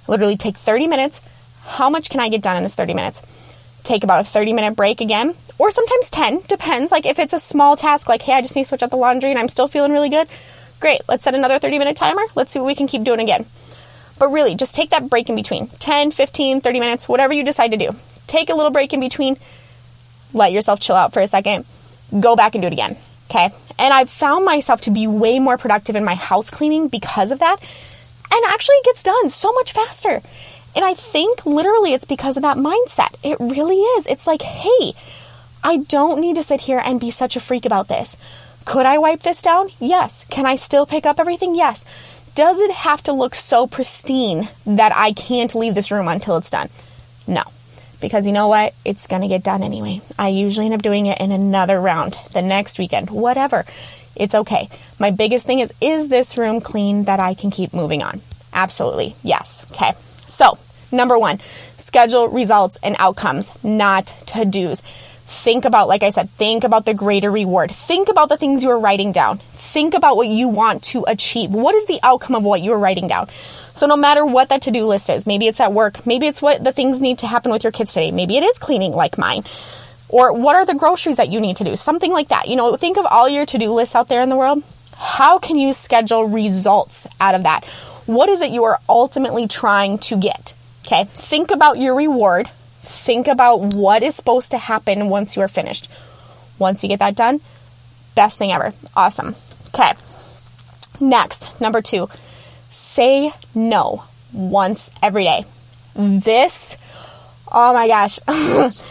Literally 0.08 0.36
take 0.36 0.56
30 0.56 0.86
minutes. 0.86 1.20
How 1.64 1.90
much 1.90 2.08
can 2.08 2.20
I 2.20 2.28
get 2.28 2.42
done 2.42 2.56
in 2.56 2.62
this 2.62 2.74
30 2.74 2.94
minutes? 2.94 3.22
Take 3.82 4.04
about 4.04 4.20
a 4.20 4.24
30 4.24 4.52
minute 4.52 4.76
break 4.76 5.00
again, 5.00 5.34
or 5.58 5.70
sometimes 5.70 6.10
10, 6.10 6.40
depends. 6.48 6.92
Like 6.92 7.06
if 7.06 7.18
it's 7.18 7.32
a 7.32 7.40
small 7.40 7.76
task, 7.76 8.08
like, 8.08 8.22
hey, 8.22 8.34
I 8.34 8.42
just 8.42 8.56
need 8.56 8.62
to 8.62 8.68
switch 8.68 8.82
out 8.82 8.90
the 8.90 8.96
laundry 8.96 9.30
and 9.30 9.38
I'm 9.38 9.48
still 9.48 9.68
feeling 9.68 9.92
really 9.92 10.08
good, 10.08 10.28
great, 10.80 11.00
let's 11.08 11.24
set 11.24 11.34
another 11.34 11.58
30 11.58 11.78
minute 11.78 11.96
timer. 11.96 12.22
Let's 12.34 12.52
see 12.52 12.58
what 12.58 12.66
we 12.66 12.74
can 12.74 12.86
keep 12.86 13.04
doing 13.04 13.20
again. 13.20 13.46
But 14.18 14.28
really, 14.28 14.54
just 14.54 14.74
take 14.74 14.90
that 14.90 15.08
break 15.08 15.28
in 15.28 15.34
between 15.34 15.68
10, 15.68 16.10
15, 16.10 16.60
30 16.60 16.80
minutes, 16.80 17.08
whatever 17.08 17.32
you 17.32 17.44
decide 17.44 17.70
to 17.70 17.76
do. 17.76 17.90
Take 18.26 18.50
a 18.50 18.54
little 18.54 18.70
break 18.70 18.92
in 18.92 19.00
between 19.00 19.36
let 20.32 20.52
yourself 20.52 20.80
chill 20.80 20.96
out 20.96 21.12
for 21.12 21.20
a 21.20 21.26
second, 21.26 21.64
go 22.18 22.36
back 22.36 22.54
and 22.54 22.62
do 22.62 22.66
it 22.66 22.72
again. 22.72 22.96
Okay. 23.30 23.50
And 23.78 23.94
I've 23.94 24.10
found 24.10 24.44
myself 24.44 24.82
to 24.82 24.90
be 24.90 25.06
way 25.06 25.38
more 25.38 25.56
productive 25.56 25.96
in 25.96 26.04
my 26.04 26.14
house 26.14 26.50
cleaning 26.50 26.88
because 26.88 27.32
of 27.32 27.38
that. 27.38 27.56
And 28.32 28.44
actually, 28.46 28.76
it 28.76 28.84
gets 28.84 29.02
done 29.02 29.28
so 29.28 29.52
much 29.52 29.72
faster. 29.72 30.20
And 30.74 30.84
I 30.84 30.94
think 30.94 31.44
literally 31.46 31.92
it's 31.92 32.04
because 32.04 32.36
of 32.36 32.42
that 32.42 32.56
mindset. 32.56 33.14
It 33.22 33.38
really 33.40 33.76
is. 33.76 34.06
It's 34.06 34.26
like, 34.26 34.42
hey, 34.42 34.92
I 35.62 35.78
don't 35.78 36.20
need 36.20 36.36
to 36.36 36.42
sit 36.42 36.62
here 36.62 36.80
and 36.84 37.00
be 37.00 37.10
such 37.10 37.36
a 37.36 37.40
freak 37.40 37.66
about 37.66 37.88
this. 37.88 38.16
Could 38.64 38.86
I 38.86 38.98
wipe 38.98 39.20
this 39.20 39.42
down? 39.42 39.70
Yes. 39.80 40.24
Can 40.30 40.46
I 40.46 40.56
still 40.56 40.86
pick 40.86 41.06
up 41.06 41.18
everything? 41.18 41.54
Yes. 41.54 41.84
Does 42.34 42.58
it 42.60 42.70
have 42.70 43.02
to 43.04 43.12
look 43.12 43.34
so 43.34 43.66
pristine 43.66 44.48
that 44.64 44.92
I 44.94 45.12
can't 45.12 45.54
leave 45.54 45.74
this 45.74 45.90
room 45.90 46.08
until 46.08 46.36
it's 46.36 46.50
done? 46.50 46.68
No 47.26 47.42
because 48.00 48.26
you 48.26 48.32
know 48.32 48.48
what? 48.48 48.74
It's 48.84 49.06
going 49.06 49.22
to 49.22 49.28
get 49.28 49.42
done 49.42 49.62
anyway. 49.62 50.00
I 50.18 50.28
usually 50.28 50.66
end 50.66 50.74
up 50.74 50.82
doing 50.82 51.06
it 51.06 51.20
in 51.20 51.32
another 51.32 51.80
round, 51.80 52.16
the 52.32 52.42
next 52.42 52.78
weekend, 52.78 53.10
whatever. 53.10 53.64
It's 54.16 54.34
okay. 54.34 54.68
My 54.98 55.10
biggest 55.10 55.46
thing 55.46 55.60
is 55.60 55.72
is 55.80 56.08
this 56.08 56.36
room 56.36 56.60
clean 56.60 57.04
that 57.04 57.20
I 57.20 57.34
can 57.34 57.50
keep 57.50 57.72
moving 57.72 58.02
on? 58.02 58.20
Absolutely. 58.52 59.14
Yes. 59.22 59.64
Okay. 59.72 59.92
So, 60.30 60.58
number 60.92 61.18
1, 61.18 61.40
schedule 61.76 62.28
results 62.28 62.78
and 62.82 62.96
outcomes, 62.98 63.52
not 63.64 64.06
to-dos. 64.26 64.80
Think 65.30 65.64
about, 65.64 65.86
like 65.86 66.02
I 66.02 66.10
said, 66.10 66.28
think 66.30 66.64
about 66.64 66.86
the 66.86 66.94
greater 66.94 67.30
reward. 67.30 67.70
Think 67.70 68.08
about 68.08 68.28
the 68.28 68.36
things 68.36 68.64
you 68.64 68.70
are 68.70 68.78
writing 68.78 69.12
down. 69.12 69.38
Think 69.38 69.94
about 69.94 70.16
what 70.16 70.26
you 70.26 70.48
want 70.48 70.82
to 70.84 71.04
achieve. 71.06 71.50
What 71.50 71.74
is 71.74 71.86
the 71.86 72.00
outcome 72.02 72.34
of 72.34 72.42
what 72.42 72.62
you 72.62 72.72
are 72.72 72.78
writing 72.78 73.06
down? 73.06 73.28
So 73.72 73.86
no 73.86 73.96
matter 73.96 74.26
what 74.26 74.48
that 74.48 74.62
to-do 74.62 74.84
list 74.84 75.08
is, 75.08 75.26
maybe 75.26 75.46
it's 75.46 75.60
at 75.60 75.72
work, 75.72 76.04
maybe 76.04 76.26
it's 76.26 76.42
what 76.42 76.64
the 76.64 76.72
things 76.72 77.00
need 77.00 77.18
to 77.20 77.28
happen 77.28 77.52
with 77.52 77.62
your 77.62 77.72
kids 77.72 77.94
today, 77.94 78.10
maybe 78.10 78.36
it 78.36 78.42
is 78.42 78.58
cleaning 78.58 78.92
like 78.92 79.18
mine. 79.18 79.42
Or 80.08 80.32
what 80.32 80.56
are 80.56 80.66
the 80.66 80.74
groceries 80.74 81.16
that 81.16 81.30
you 81.30 81.40
need 81.40 81.56
to 81.58 81.64
do? 81.64 81.76
Something 81.76 82.10
like 82.10 82.28
that. 82.28 82.48
You 82.48 82.56
know, 82.56 82.76
think 82.76 82.98
of 82.98 83.06
all 83.06 83.28
your 83.28 83.46
to-do 83.46 83.70
lists 83.70 83.94
out 83.94 84.08
there 84.08 84.22
in 84.22 84.28
the 84.28 84.36
world. 84.36 84.64
How 84.96 85.38
can 85.38 85.56
you 85.56 85.72
schedule 85.72 86.24
results 86.24 87.06
out 87.20 87.36
of 87.36 87.44
that? 87.44 87.64
What 88.06 88.28
is 88.28 88.40
it 88.40 88.50
you 88.50 88.64
are 88.64 88.78
ultimately 88.88 89.46
trying 89.46 89.98
to 89.98 90.16
get? 90.16 90.54
Okay? 90.86 91.04
Think 91.04 91.50
about 91.50 91.78
your 91.78 91.94
reward. 91.94 92.48
Think 92.82 93.28
about 93.28 93.74
what 93.74 94.02
is 94.02 94.16
supposed 94.16 94.50
to 94.50 94.58
happen 94.58 95.08
once 95.08 95.36
you 95.36 95.42
are 95.42 95.48
finished. 95.48 95.88
Once 96.58 96.82
you 96.82 96.88
get 96.88 96.98
that 96.98 97.16
done, 97.16 97.40
best 98.14 98.38
thing 98.38 98.52
ever. 98.52 98.72
Awesome. 98.96 99.34
Okay. 99.74 99.92
Next, 101.00 101.60
number 101.60 101.80
2 101.80 102.08
say 102.70 103.32
no 103.54 104.04
once 104.32 104.90
every 105.02 105.24
day. 105.24 105.44
This, 105.94 106.76
oh 107.50 107.74
my 107.74 107.88
gosh, 107.88 108.20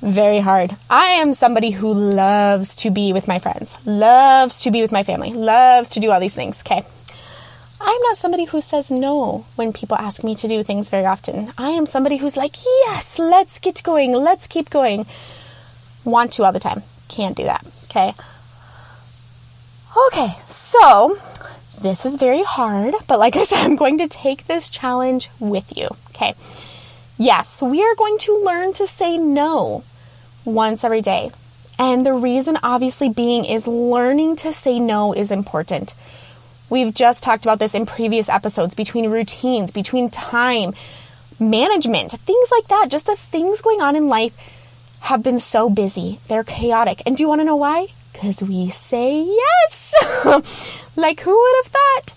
very 0.00 0.40
hard. 0.40 0.74
I 0.90 1.12
am 1.22 1.32
somebody 1.32 1.70
who 1.70 1.94
loves 1.94 2.76
to 2.76 2.90
be 2.90 3.12
with 3.12 3.28
my 3.28 3.38
friends, 3.38 3.74
loves 3.86 4.62
to 4.62 4.70
be 4.70 4.82
with 4.82 4.92
my 4.92 5.04
family, 5.04 5.32
loves 5.32 5.90
to 5.90 6.00
do 6.00 6.10
all 6.10 6.20
these 6.20 6.34
things, 6.34 6.62
okay? 6.62 6.84
I'm 7.80 8.02
not 8.02 8.18
somebody 8.18 8.44
who 8.44 8.60
says 8.60 8.90
no 8.90 9.46
when 9.56 9.72
people 9.72 9.96
ask 9.96 10.22
me 10.22 10.34
to 10.36 10.48
do 10.48 10.62
things 10.62 10.90
very 10.90 11.06
often. 11.06 11.52
I 11.56 11.70
am 11.70 11.86
somebody 11.86 12.18
who's 12.18 12.36
like, 12.36 12.56
yes, 12.64 13.18
let's 13.18 13.58
get 13.58 13.82
going, 13.82 14.12
let's 14.12 14.46
keep 14.46 14.70
going. 14.70 15.06
Want 16.04 16.32
to 16.34 16.44
all 16.44 16.52
the 16.52 16.60
time. 16.60 16.82
Can't 17.08 17.36
do 17.36 17.44
that, 17.44 17.66
okay? 17.84 18.12
Okay, 20.08 20.34
so 20.42 21.16
this 21.82 22.04
is 22.04 22.16
very 22.16 22.42
hard, 22.42 22.94
but 23.08 23.18
like 23.18 23.36
I 23.36 23.44
said, 23.44 23.64
I'm 23.64 23.76
going 23.76 23.98
to 23.98 24.08
take 24.08 24.46
this 24.46 24.70
challenge 24.70 25.30
with 25.40 25.76
you. 25.76 25.88
Okay. 26.10 26.34
Yes, 27.18 27.62
we 27.62 27.82
are 27.82 27.94
going 27.96 28.18
to 28.18 28.42
learn 28.44 28.72
to 28.74 28.86
say 28.86 29.16
no 29.16 29.82
once 30.44 30.84
every 30.84 31.02
day. 31.02 31.30
And 31.78 32.04
the 32.04 32.12
reason, 32.12 32.58
obviously, 32.62 33.08
being 33.08 33.46
is 33.46 33.66
learning 33.66 34.36
to 34.36 34.52
say 34.52 34.78
no 34.78 35.12
is 35.14 35.30
important. 35.30 35.94
We've 36.70 36.94
just 36.94 37.22
talked 37.22 37.44
about 37.44 37.58
this 37.58 37.74
in 37.74 37.84
previous 37.84 38.28
episodes 38.28 38.74
between 38.74 39.10
routines, 39.10 39.72
between 39.72 40.08
time, 40.08 40.72
management, 41.38 42.12
things 42.12 42.48
like 42.50 42.68
that. 42.68 42.88
Just 42.88 43.06
the 43.06 43.16
things 43.16 43.60
going 43.60 43.82
on 43.82 43.96
in 43.96 44.08
life 44.08 44.34
have 45.00 45.22
been 45.22 45.38
so 45.38 45.68
busy. 45.68 46.20
They're 46.28 46.44
chaotic. 46.44 47.02
And 47.04 47.16
do 47.16 47.22
you 47.22 47.28
want 47.28 47.40
to 47.40 47.44
know 47.44 47.56
why? 47.56 47.88
because 48.20 48.42
we 48.42 48.68
say 48.68 49.22
yes. 49.22 49.94
like, 50.96 51.20
who 51.20 51.30
would 51.30 51.64
have 51.64 51.72
thought? 51.72 52.14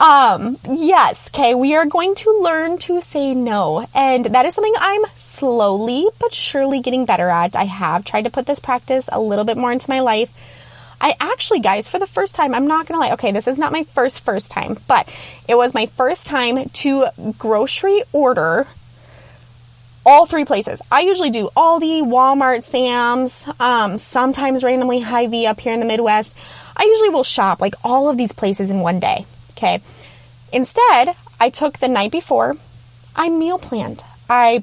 Um, 0.00 0.58
yes, 0.68 1.30
okay, 1.30 1.54
we 1.54 1.74
are 1.74 1.86
going 1.86 2.14
to 2.16 2.40
learn 2.42 2.78
to 2.78 3.00
say 3.00 3.34
no. 3.34 3.86
And 3.94 4.26
that 4.26 4.46
is 4.46 4.54
something 4.54 4.74
I'm 4.78 5.02
slowly 5.16 6.06
but 6.20 6.34
surely 6.34 6.80
getting 6.80 7.06
better 7.06 7.30
at. 7.30 7.56
I 7.56 7.64
have 7.64 8.04
tried 8.04 8.22
to 8.22 8.30
put 8.30 8.46
this 8.46 8.60
practice 8.60 9.08
a 9.10 9.20
little 9.20 9.44
bit 9.44 9.56
more 9.56 9.72
into 9.72 9.90
my 9.90 10.00
life. 10.00 10.32
I 11.00 11.14
actually, 11.20 11.60
guys, 11.60 11.88
for 11.88 11.98
the 11.98 12.06
first 12.06 12.34
time, 12.34 12.54
I'm 12.54 12.66
not 12.66 12.86
gonna 12.86 13.00
lie, 13.00 13.12
okay, 13.12 13.32
this 13.32 13.46
is 13.46 13.58
not 13.58 13.72
my 13.72 13.84
first, 13.84 14.24
first 14.24 14.50
time, 14.50 14.76
but 14.88 15.08
it 15.46 15.54
was 15.54 15.74
my 15.74 15.86
first 15.86 16.26
time 16.26 16.68
to 16.68 17.06
grocery 17.38 18.02
order 18.12 18.66
all 20.08 20.24
three 20.24 20.46
places. 20.46 20.80
I 20.90 21.00
usually 21.00 21.28
do 21.28 21.50
Aldi, 21.54 22.02
Walmart, 22.02 22.62
Sam's, 22.62 23.46
um, 23.60 23.98
sometimes 23.98 24.64
randomly 24.64 25.00
Hy-Vee 25.00 25.46
up 25.46 25.60
here 25.60 25.74
in 25.74 25.80
the 25.80 25.86
Midwest. 25.86 26.34
I 26.74 26.84
usually 26.84 27.10
will 27.10 27.24
shop 27.24 27.60
like 27.60 27.74
all 27.84 28.08
of 28.08 28.16
these 28.16 28.32
places 28.32 28.70
in 28.70 28.80
one 28.80 29.00
day. 29.00 29.26
Okay. 29.50 29.82
Instead, 30.50 31.14
I 31.38 31.50
took 31.50 31.78
the 31.78 31.88
night 31.88 32.10
before, 32.10 32.56
I 33.14 33.28
meal 33.28 33.58
planned. 33.58 34.02
I 34.30 34.62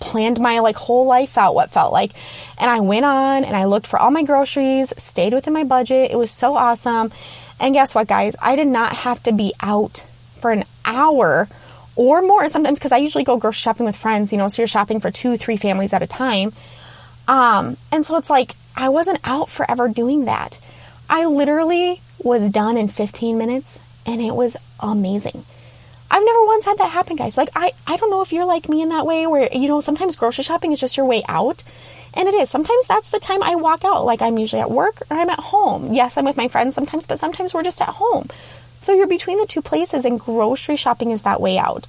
planned 0.00 0.40
my 0.40 0.60
like 0.60 0.76
whole 0.76 1.06
life 1.06 1.38
out 1.38 1.54
what 1.54 1.70
felt 1.70 1.92
like. 1.92 2.12
And 2.58 2.70
I 2.70 2.80
went 2.80 3.04
on 3.04 3.44
and 3.44 3.56
I 3.56 3.64
looked 3.64 3.86
for 3.86 3.98
all 3.98 4.10
my 4.10 4.22
groceries, 4.22 4.92
stayed 4.96 5.32
within 5.32 5.52
my 5.52 5.64
budget. 5.64 6.10
It 6.10 6.16
was 6.16 6.30
so 6.30 6.56
awesome. 6.56 7.12
And 7.58 7.74
guess 7.74 7.94
what, 7.94 8.08
guys? 8.08 8.36
I 8.40 8.56
did 8.56 8.68
not 8.68 8.92
have 8.92 9.22
to 9.24 9.32
be 9.32 9.54
out 9.60 10.04
for 10.40 10.50
an 10.50 10.64
hour 10.84 11.48
or 11.96 12.22
more 12.22 12.48
sometimes 12.48 12.78
because 12.78 12.92
I 12.92 12.98
usually 12.98 13.24
go 13.24 13.38
grocery 13.38 13.60
shopping 13.60 13.86
with 13.86 13.96
friends, 13.96 14.32
you 14.32 14.38
know, 14.38 14.48
so 14.48 14.62
you're 14.62 14.66
shopping 14.66 15.00
for 15.00 15.10
two, 15.10 15.36
three 15.36 15.56
families 15.56 15.92
at 15.92 16.02
a 16.02 16.06
time. 16.06 16.52
Um, 17.26 17.76
and 17.90 18.06
so 18.06 18.16
it's 18.16 18.30
like 18.30 18.54
I 18.76 18.90
wasn't 18.90 19.20
out 19.24 19.48
forever 19.48 19.88
doing 19.88 20.26
that. 20.26 20.58
I 21.08 21.24
literally 21.26 22.00
was 22.22 22.50
done 22.50 22.76
in 22.76 22.88
15 22.88 23.38
minutes 23.38 23.80
and 24.04 24.20
it 24.20 24.34
was 24.34 24.56
amazing. 24.80 25.44
I've 26.16 26.24
never 26.24 26.46
once 26.46 26.64
had 26.64 26.78
that 26.78 26.92
happen, 26.92 27.16
guys. 27.16 27.36
Like, 27.36 27.50
I, 27.54 27.72
I 27.86 27.96
don't 27.96 28.08
know 28.08 28.22
if 28.22 28.32
you're 28.32 28.46
like 28.46 28.70
me 28.70 28.80
in 28.80 28.88
that 28.88 29.04
way 29.04 29.26
where, 29.26 29.50
you 29.52 29.68
know, 29.68 29.82
sometimes 29.82 30.16
grocery 30.16 30.44
shopping 30.44 30.72
is 30.72 30.80
just 30.80 30.96
your 30.96 31.04
way 31.04 31.22
out. 31.28 31.62
And 32.14 32.26
it 32.26 32.32
is. 32.32 32.48
Sometimes 32.48 32.86
that's 32.86 33.10
the 33.10 33.20
time 33.20 33.42
I 33.42 33.56
walk 33.56 33.84
out. 33.84 34.06
Like, 34.06 34.22
I'm 34.22 34.38
usually 34.38 34.62
at 34.62 34.70
work 34.70 35.02
or 35.10 35.18
I'm 35.18 35.28
at 35.28 35.38
home. 35.38 35.92
Yes, 35.92 36.16
I'm 36.16 36.24
with 36.24 36.38
my 36.38 36.48
friends 36.48 36.74
sometimes, 36.74 37.06
but 37.06 37.18
sometimes 37.18 37.52
we're 37.52 37.62
just 37.62 37.82
at 37.82 37.90
home. 37.90 38.28
So 38.80 38.94
you're 38.94 39.06
between 39.06 39.38
the 39.38 39.46
two 39.46 39.60
places, 39.60 40.06
and 40.06 40.18
grocery 40.18 40.76
shopping 40.76 41.10
is 41.10 41.20
that 41.22 41.38
way 41.38 41.58
out. 41.58 41.86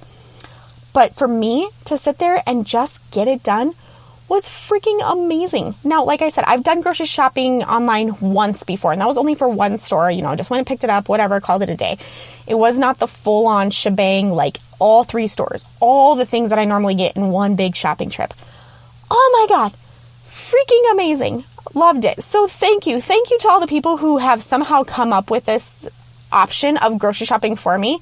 But 0.92 1.14
for 1.14 1.26
me 1.26 1.70
to 1.86 1.96
sit 1.96 2.18
there 2.18 2.42
and 2.46 2.66
just 2.66 3.10
get 3.10 3.28
it 3.28 3.42
done 3.42 3.72
was 4.28 4.44
freaking 4.44 5.00
amazing. 5.10 5.74
Now, 5.84 6.04
like 6.04 6.22
I 6.22 6.28
said, 6.28 6.44
I've 6.46 6.62
done 6.62 6.82
grocery 6.82 7.06
shopping 7.06 7.62
online 7.64 8.18
once 8.20 8.62
before, 8.62 8.92
and 8.92 9.00
that 9.00 9.08
was 9.08 9.18
only 9.18 9.34
for 9.34 9.48
one 9.48 9.78
store. 9.78 10.10
You 10.10 10.22
know, 10.22 10.36
just 10.36 10.50
went 10.50 10.58
and 10.58 10.66
picked 10.66 10.84
it 10.84 10.90
up, 10.90 11.08
whatever, 11.08 11.40
called 11.40 11.62
it 11.62 11.70
a 11.70 11.76
day. 11.76 11.98
It 12.46 12.54
was 12.54 12.78
not 12.78 12.98
the 12.98 13.06
full 13.06 13.46
on 13.46 13.70
shebang, 13.70 14.30
like 14.30 14.58
all 14.78 15.04
three 15.04 15.26
stores, 15.26 15.64
all 15.80 16.14
the 16.14 16.26
things 16.26 16.50
that 16.50 16.58
I 16.58 16.64
normally 16.64 16.94
get 16.94 17.16
in 17.16 17.30
one 17.30 17.56
big 17.56 17.74
shopping 17.74 18.10
trip. 18.10 18.34
Oh 19.10 19.48
my 19.48 19.54
God, 19.54 19.72
freaking 20.24 20.92
amazing. 20.92 21.44
Loved 21.74 22.04
it. 22.04 22.22
So 22.22 22.46
thank 22.46 22.86
you. 22.86 23.00
Thank 23.00 23.30
you 23.30 23.38
to 23.40 23.48
all 23.48 23.60
the 23.60 23.66
people 23.66 23.98
who 23.98 24.18
have 24.18 24.42
somehow 24.42 24.82
come 24.84 25.12
up 25.12 25.30
with 25.30 25.46
this 25.46 25.88
option 26.32 26.76
of 26.76 26.98
grocery 26.98 27.26
shopping 27.26 27.56
for 27.56 27.76
me. 27.78 27.98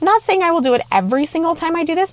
I'm 0.00 0.04
not 0.04 0.22
saying 0.22 0.42
I 0.42 0.50
will 0.50 0.60
do 0.60 0.74
it 0.74 0.82
every 0.92 1.24
single 1.24 1.54
time 1.54 1.76
I 1.76 1.84
do 1.84 1.94
this, 1.94 2.12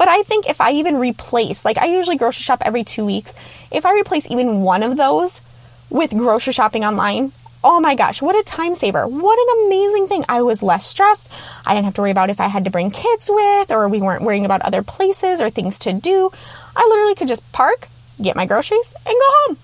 but 0.00 0.08
I 0.08 0.22
think 0.22 0.48
if 0.48 0.62
I 0.62 0.72
even 0.72 0.96
replace, 0.96 1.62
like 1.62 1.76
I 1.76 1.84
usually 1.84 2.16
grocery 2.16 2.40
shop 2.40 2.62
every 2.64 2.84
two 2.84 3.04
weeks, 3.04 3.34
if 3.70 3.84
I 3.84 3.92
replace 3.92 4.30
even 4.30 4.62
one 4.62 4.82
of 4.82 4.96
those 4.96 5.42
with 5.90 6.16
grocery 6.16 6.54
shopping 6.54 6.86
online, 6.86 7.32
oh 7.62 7.80
my 7.80 7.94
gosh, 7.96 8.22
what 8.22 8.34
a 8.34 8.42
time 8.42 8.74
saver. 8.74 9.06
What 9.06 9.38
an 9.38 9.66
amazing 9.66 10.06
thing. 10.06 10.24
I 10.26 10.40
was 10.40 10.62
less 10.62 10.86
stressed. 10.86 11.30
I 11.66 11.74
didn't 11.74 11.84
have 11.84 11.92
to 11.96 12.00
worry 12.00 12.12
about 12.12 12.30
if 12.30 12.40
I 12.40 12.46
had 12.46 12.64
to 12.64 12.70
bring 12.70 12.90
kids 12.90 13.28
with 13.30 13.70
or 13.70 13.90
we 13.90 14.00
weren't 14.00 14.22
worrying 14.22 14.46
about 14.46 14.62
other 14.62 14.82
places 14.82 15.38
or 15.38 15.50
things 15.50 15.78
to 15.80 15.92
do. 15.92 16.30
I 16.74 16.86
literally 16.88 17.14
could 17.14 17.28
just 17.28 17.52
park, 17.52 17.86
get 18.22 18.36
my 18.36 18.46
groceries, 18.46 18.94
and 19.04 19.12
go 19.12 19.30
home. 19.44 19.58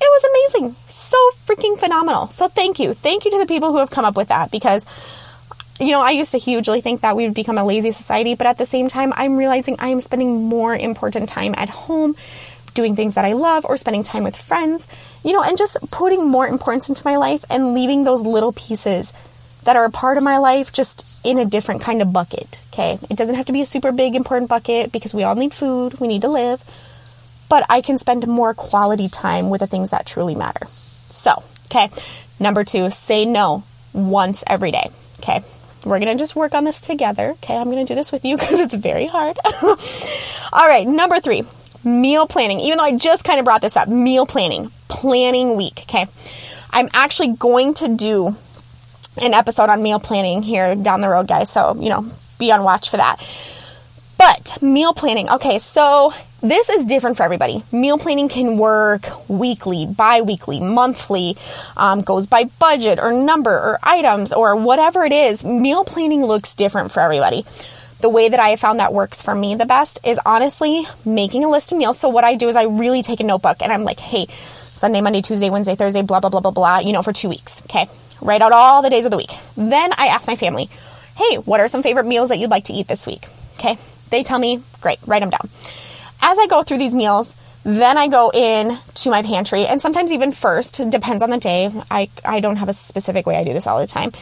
It 0.00 0.08
was 0.10 0.54
amazing. 0.54 0.76
So 0.86 1.18
freaking 1.44 1.78
phenomenal. 1.78 2.28
So 2.28 2.48
thank 2.48 2.78
you. 2.78 2.94
Thank 2.94 3.26
you 3.26 3.30
to 3.32 3.38
the 3.38 3.46
people 3.46 3.72
who 3.72 3.78
have 3.78 3.90
come 3.90 4.06
up 4.06 4.16
with 4.16 4.28
that 4.28 4.50
because 4.50 4.86
you 5.78 5.92
know, 5.92 6.00
I 6.00 6.10
used 6.10 6.32
to 6.32 6.38
hugely 6.38 6.80
think 6.80 7.02
that 7.02 7.16
we 7.16 7.24
would 7.24 7.34
become 7.34 7.58
a 7.58 7.64
lazy 7.64 7.92
society, 7.92 8.34
but 8.34 8.46
at 8.46 8.58
the 8.58 8.66
same 8.66 8.88
time, 8.88 9.12
I'm 9.16 9.36
realizing 9.36 9.76
I 9.78 9.88
am 9.88 10.00
spending 10.00 10.44
more 10.44 10.74
important 10.74 11.28
time 11.28 11.54
at 11.56 11.68
home 11.68 12.16
doing 12.74 12.94
things 12.94 13.14
that 13.14 13.24
I 13.24 13.32
love 13.32 13.64
or 13.64 13.76
spending 13.76 14.02
time 14.02 14.22
with 14.22 14.36
friends, 14.36 14.86
you 15.24 15.32
know, 15.32 15.42
and 15.42 15.58
just 15.58 15.76
putting 15.90 16.28
more 16.28 16.46
importance 16.46 16.88
into 16.88 17.02
my 17.04 17.16
life 17.16 17.44
and 17.50 17.74
leaving 17.74 18.04
those 18.04 18.22
little 18.22 18.52
pieces 18.52 19.12
that 19.64 19.76
are 19.76 19.84
a 19.84 19.90
part 19.90 20.16
of 20.16 20.22
my 20.22 20.38
life 20.38 20.72
just 20.72 21.24
in 21.26 21.38
a 21.38 21.44
different 21.44 21.82
kind 21.82 22.00
of 22.00 22.12
bucket. 22.12 22.60
Okay. 22.72 22.98
It 23.10 23.16
doesn't 23.16 23.34
have 23.34 23.46
to 23.46 23.52
be 23.52 23.62
a 23.62 23.66
super 23.66 23.90
big, 23.90 24.14
important 24.14 24.48
bucket 24.48 24.92
because 24.92 25.12
we 25.12 25.24
all 25.24 25.34
need 25.34 25.52
food, 25.52 25.98
we 25.98 26.06
need 26.06 26.22
to 26.22 26.28
live, 26.28 26.62
but 27.48 27.64
I 27.68 27.80
can 27.80 27.98
spend 27.98 28.26
more 28.26 28.54
quality 28.54 29.08
time 29.08 29.50
with 29.50 29.60
the 29.60 29.66
things 29.66 29.90
that 29.90 30.06
truly 30.06 30.34
matter. 30.34 30.66
So, 30.66 31.42
okay. 31.66 31.90
Number 32.38 32.62
two, 32.62 32.90
say 32.90 33.24
no 33.24 33.64
once 33.92 34.44
every 34.46 34.70
day. 34.70 34.90
Okay. 35.20 35.42
We're 35.84 36.00
going 36.00 36.16
to 36.16 36.20
just 36.20 36.34
work 36.34 36.54
on 36.54 36.64
this 36.64 36.80
together. 36.80 37.30
Okay, 37.32 37.56
I'm 37.56 37.70
going 37.70 37.84
to 37.84 37.90
do 37.90 37.94
this 37.94 38.10
with 38.12 38.24
you 38.24 38.36
because 38.38 38.58
it's 38.60 38.74
very 38.74 39.06
hard. 39.06 39.38
All 40.52 40.68
right, 40.68 40.86
number 40.86 41.20
three, 41.20 41.44
meal 41.84 42.26
planning. 42.26 42.60
Even 42.60 42.78
though 42.78 42.84
I 42.84 42.96
just 42.96 43.24
kind 43.24 43.38
of 43.38 43.44
brought 43.44 43.62
this 43.62 43.76
up, 43.76 43.88
meal 43.88 44.26
planning, 44.26 44.70
planning 44.88 45.56
week. 45.56 45.82
Okay, 45.82 46.06
I'm 46.70 46.88
actually 46.92 47.34
going 47.34 47.74
to 47.74 47.94
do 47.94 48.36
an 49.18 49.32
episode 49.32 49.70
on 49.70 49.82
meal 49.82 49.98
planning 49.98 50.42
here 50.42 50.74
down 50.74 51.00
the 51.00 51.08
road, 51.08 51.26
guys. 51.26 51.50
So, 51.50 51.74
you 51.78 51.88
know, 51.88 52.06
be 52.38 52.52
on 52.52 52.64
watch 52.64 52.90
for 52.90 52.98
that. 52.98 53.16
But 54.18 54.62
meal 54.62 54.92
planning, 54.94 55.28
okay, 55.28 55.58
so 55.58 56.12
this 56.50 56.68
is 56.68 56.86
different 56.86 57.16
for 57.16 57.22
everybody. 57.22 57.62
Meal 57.72 57.98
planning 57.98 58.28
can 58.28 58.58
work 58.58 59.06
weekly, 59.28 59.86
bi 59.86 60.22
weekly, 60.22 60.60
monthly, 60.60 61.36
um, 61.76 62.02
goes 62.02 62.26
by 62.26 62.44
budget 62.44 62.98
or 62.98 63.12
number 63.12 63.50
or 63.50 63.78
items 63.82 64.32
or 64.32 64.54
whatever 64.54 65.04
it 65.04 65.12
is. 65.12 65.44
Meal 65.44 65.84
planning 65.84 66.24
looks 66.24 66.54
different 66.54 66.92
for 66.92 67.00
everybody. 67.00 67.44
The 68.00 68.08
way 68.10 68.28
that 68.28 68.38
I 68.38 68.50
have 68.50 68.60
found 68.60 68.80
that 68.80 68.92
works 68.92 69.22
for 69.22 69.34
me 69.34 69.54
the 69.54 69.66
best 69.66 70.06
is 70.06 70.20
honestly 70.24 70.86
making 71.04 71.44
a 71.44 71.50
list 71.50 71.72
of 71.72 71.78
meals. 71.78 71.98
So, 71.98 72.10
what 72.10 72.24
I 72.24 72.34
do 72.34 72.48
is 72.48 72.56
I 72.56 72.64
really 72.64 73.02
take 73.02 73.20
a 73.20 73.24
notebook 73.24 73.56
and 73.62 73.72
I'm 73.72 73.82
like, 73.82 73.98
hey, 73.98 74.26
Sunday, 74.54 75.00
Monday, 75.00 75.22
Tuesday, 75.22 75.50
Wednesday, 75.50 75.74
Thursday, 75.74 76.02
blah, 76.02 76.20
blah, 76.20 76.30
blah, 76.30 76.40
blah, 76.40 76.50
blah, 76.50 76.78
you 76.78 76.92
know, 76.92 77.02
for 77.02 77.12
two 77.12 77.28
weeks. 77.28 77.62
Okay. 77.62 77.88
Write 78.20 78.42
out 78.42 78.52
all 78.52 78.82
the 78.82 78.90
days 78.90 79.04
of 79.04 79.10
the 79.10 79.16
week. 79.16 79.32
Then 79.56 79.92
I 79.94 80.08
ask 80.08 80.26
my 80.26 80.36
family, 80.36 80.68
hey, 81.16 81.36
what 81.36 81.60
are 81.60 81.68
some 81.68 81.82
favorite 81.82 82.06
meals 82.06 82.28
that 82.28 82.38
you'd 82.38 82.50
like 82.50 82.64
to 82.64 82.72
eat 82.72 82.86
this 82.86 83.06
week? 83.06 83.24
Okay. 83.58 83.78
They 84.10 84.22
tell 84.22 84.38
me, 84.38 84.62
great, 84.80 84.98
write 85.06 85.20
them 85.20 85.30
down 85.30 85.48
as 86.20 86.38
I 86.38 86.46
go 86.46 86.62
through 86.62 86.78
these 86.78 86.94
meals, 86.94 87.34
then 87.64 87.98
I 87.98 88.06
go 88.06 88.30
in 88.32 88.78
to 88.94 89.10
my 89.10 89.22
pantry, 89.22 89.66
and 89.66 89.80
sometimes 89.82 90.12
even 90.12 90.30
first, 90.30 90.80
depends 90.88 91.22
on 91.22 91.30
the 91.30 91.38
day. 91.38 91.70
I, 91.90 92.08
I 92.24 92.40
don't 92.40 92.56
have 92.56 92.68
a 92.68 92.72
specific 92.72 93.26
way 93.26 93.36
I 93.36 93.44
do 93.44 93.52
this 93.52 93.66
all 93.66 93.80
the 93.80 93.86
time. 93.86 94.12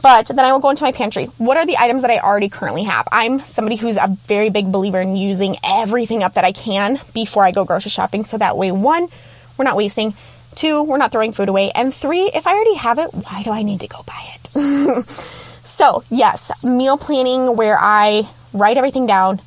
But 0.00 0.28
then 0.28 0.40
I 0.40 0.52
will 0.52 0.60
go 0.60 0.70
into 0.70 0.84
my 0.84 0.92
pantry. 0.92 1.26
What 1.38 1.56
are 1.56 1.66
the 1.66 1.76
items 1.76 2.02
that 2.02 2.10
I 2.10 2.18
already 2.18 2.48
currently 2.48 2.84
have? 2.84 3.08
I'm 3.10 3.40
somebody 3.40 3.76
who's 3.76 3.96
a 3.96 4.16
very 4.26 4.48
big 4.48 4.70
believer 4.70 5.00
in 5.00 5.16
using 5.16 5.56
everything 5.64 6.22
up 6.22 6.34
that 6.34 6.44
I 6.44 6.52
can 6.52 7.00
before 7.14 7.44
I 7.44 7.50
go 7.50 7.64
grocery 7.64 7.90
shopping. 7.90 8.24
So 8.24 8.38
that 8.38 8.56
way, 8.56 8.70
one, 8.70 9.08
we're 9.56 9.64
not 9.64 9.76
wasting. 9.76 10.14
Two, 10.54 10.82
we're 10.82 10.98
not 10.98 11.12
throwing 11.12 11.32
food 11.32 11.48
away. 11.48 11.70
And 11.74 11.92
three, 11.92 12.30
if 12.32 12.46
I 12.46 12.54
already 12.54 12.74
have 12.74 12.98
it, 12.98 13.12
why 13.12 13.42
do 13.42 13.50
I 13.50 13.62
need 13.62 13.80
to 13.80 13.88
go 13.88 14.02
buy 14.06 14.34
it? 14.34 15.06
so, 15.08 16.04
yes, 16.10 16.64
meal 16.64 16.96
planning 16.96 17.56
where 17.56 17.78
I 17.78 18.28
write 18.52 18.76
everything 18.76 19.06
down, 19.06 19.40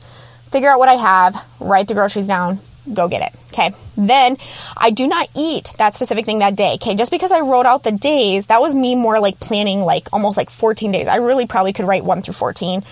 figure 0.51 0.69
out 0.69 0.79
what 0.79 0.89
I 0.89 0.95
have, 0.95 1.43
write 1.59 1.87
the 1.87 1.93
groceries 1.93 2.27
down, 2.27 2.59
go 2.93 3.07
get 3.07 3.21
it. 3.21 3.39
Okay. 3.53 3.73
Then 3.97 4.37
I 4.77 4.91
do 4.91 5.07
not 5.07 5.29
eat 5.35 5.71
that 5.77 5.95
specific 5.95 6.25
thing 6.25 6.39
that 6.39 6.55
day. 6.55 6.73
Okay. 6.75 6.95
Just 6.95 7.11
because 7.11 7.31
I 7.31 7.41
wrote 7.41 7.65
out 7.65 7.83
the 7.83 7.91
days, 7.91 8.47
that 8.47 8.61
was 8.61 8.75
me 8.75 8.95
more 8.95 9.19
like 9.19 9.39
planning 9.39 9.81
like 9.81 10.07
almost 10.13 10.37
like 10.37 10.49
14 10.49 10.91
days. 10.91 11.07
I 11.07 11.17
really 11.17 11.47
probably 11.47 11.73
could 11.73 11.87
write 11.87 12.03
one 12.03 12.21
through 12.21 12.33
14, 12.35 12.83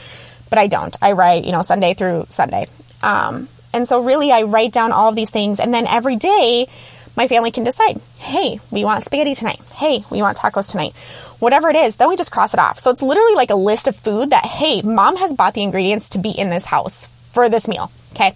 but 0.50 0.60
I 0.60 0.68
don't. 0.68 0.96
I 1.02 1.14
write, 1.14 1.46
you 1.46 1.52
know, 1.52 1.62
Sunday 1.62 1.94
through 1.94 2.26
Sunday. 2.30 2.68
Um, 3.02 3.48
and 3.74 3.88
so 3.88 4.02
really 4.02 4.32
I 4.32 4.44
write 4.44 4.74
down 4.74 4.92
all 4.92 5.10
of 5.10 5.16
these 5.16 5.30
things 5.30 5.60
and 5.60 5.74
then 5.74 5.88
every 5.88 6.16
day 6.16 6.68
my 7.16 7.28
family 7.28 7.52
can 7.52 7.64
decide, 7.64 8.00
hey, 8.20 8.60
we 8.72 8.86
want 8.86 9.04
spaghetti 9.04 9.36
tonight. 9.36 9.60
Hey, 9.76 10.02
we 10.12 10.22
want 10.22 10.38
tacos 10.38 10.72
tonight. 10.72 10.94
Whatever 11.40 11.70
it 11.70 11.76
is, 11.76 11.96
then 11.96 12.10
we 12.10 12.16
just 12.16 12.32
cross 12.32 12.54
it 12.54 12.60
off. 12.60 12.80
So 12.80 12.92
it's 12.92 13.02
literally 13.02 13.34
like 13.34 13.50
a 13.50 13.56
list 13.56 13.88
of 13.88 13.96
food 13.96 14.30
that, 14.30 14.46
hey, 14.46 14.82
mom 14.82 15.16
has 15.18 15.34
bought 15.34 15.54
the 15.54 15.64
ingredients 15.64 16.10
to 16.12 16.20
be 16.20 16.30
in 16.30 16.50
this 16.50 16.66
house 16.66 17.08
for 17.40 17.50
this 17.50 17.68
meal. 17.68 17.92
Okay. 18.12 18.34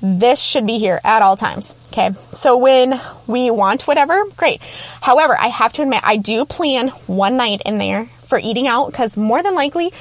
This 0.00 0.40
should 0.40 0.64
be 0.64 0.78
here 0.78 1.00
at 1.02 1.22
all 1.22 1.36
times. 1.36 1.74
Okay. 1.88 2.10
So 2.32 2.56
when 2.56 3.00
we 3.26 3.50
want 3.50 3.86
whatever, 3.88 4.22
great. 4.36 4.62
However, 5.00 5.36
I 5.38 5.48
have 5.48 5.72
to 5.74 5.82
admit, 5.82 6.02
I 6.04 6.16
do 6.16 6.44
plan 6.44 6.88
one 7.06 7.36
night 7.36 7.62
in 7.66 7.78
there 7.78 8.06
for 8.26 8.38
eating 8.38 8.68
out 8.68 8.90
because 8.90 9.16
more 9.16 9.42
than 9.42 9.56
likely, 9.56 9.92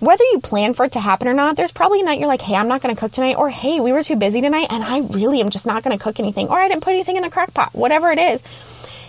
whether 0.00 0.24
you 0.32 0.40
plan 0.40 0.74
for 0.74 0.86
it 0.86 0.92
to 0.92 1.00
happen 1.00 1.28
or 1.28 1.32
not, 1.32 1.56
there's 1.56 1.70
probably 1.70 2.00
a 2.00 2.04
night 2.04 2.18
you're 2.18 2.28
like, 2.28 2.42
hey, 2.42 2.56
I'm 2.56 2.68
not 2.68 2.82
going 2.82 2.94
to 2.94 3.00
cook 3.00 3.12
tonight, 3.12 3.36
or 3.36 3.48
hey, 3.48 3.80
we 3.80 3.92
were 3.92 4.02
too 4.02 4.16
busy 4.16 4.40
tonight 4.40 4.66
and 4.70 4.82
I 4.82 4.98
really 4.98 5.40
am 5.40 5.50
just 5.50 5.64
not 5.64 5.84
going 5.84 5.96
to 5.96 6.02
cook 6.02 6.18
anything, 6.18 6.48
or 6.48 6.58
I 6.58 6.68
didn't 6.68 6.82
put 6.82 6.94
anything 6.94 7.16
in 7.16 7.22
the 7.22 7.30
crock 7.30 7.54
pot, 7.54 7.72
whatever 7.72 8.10
it 8.10 8.18
is. 8.18 8.42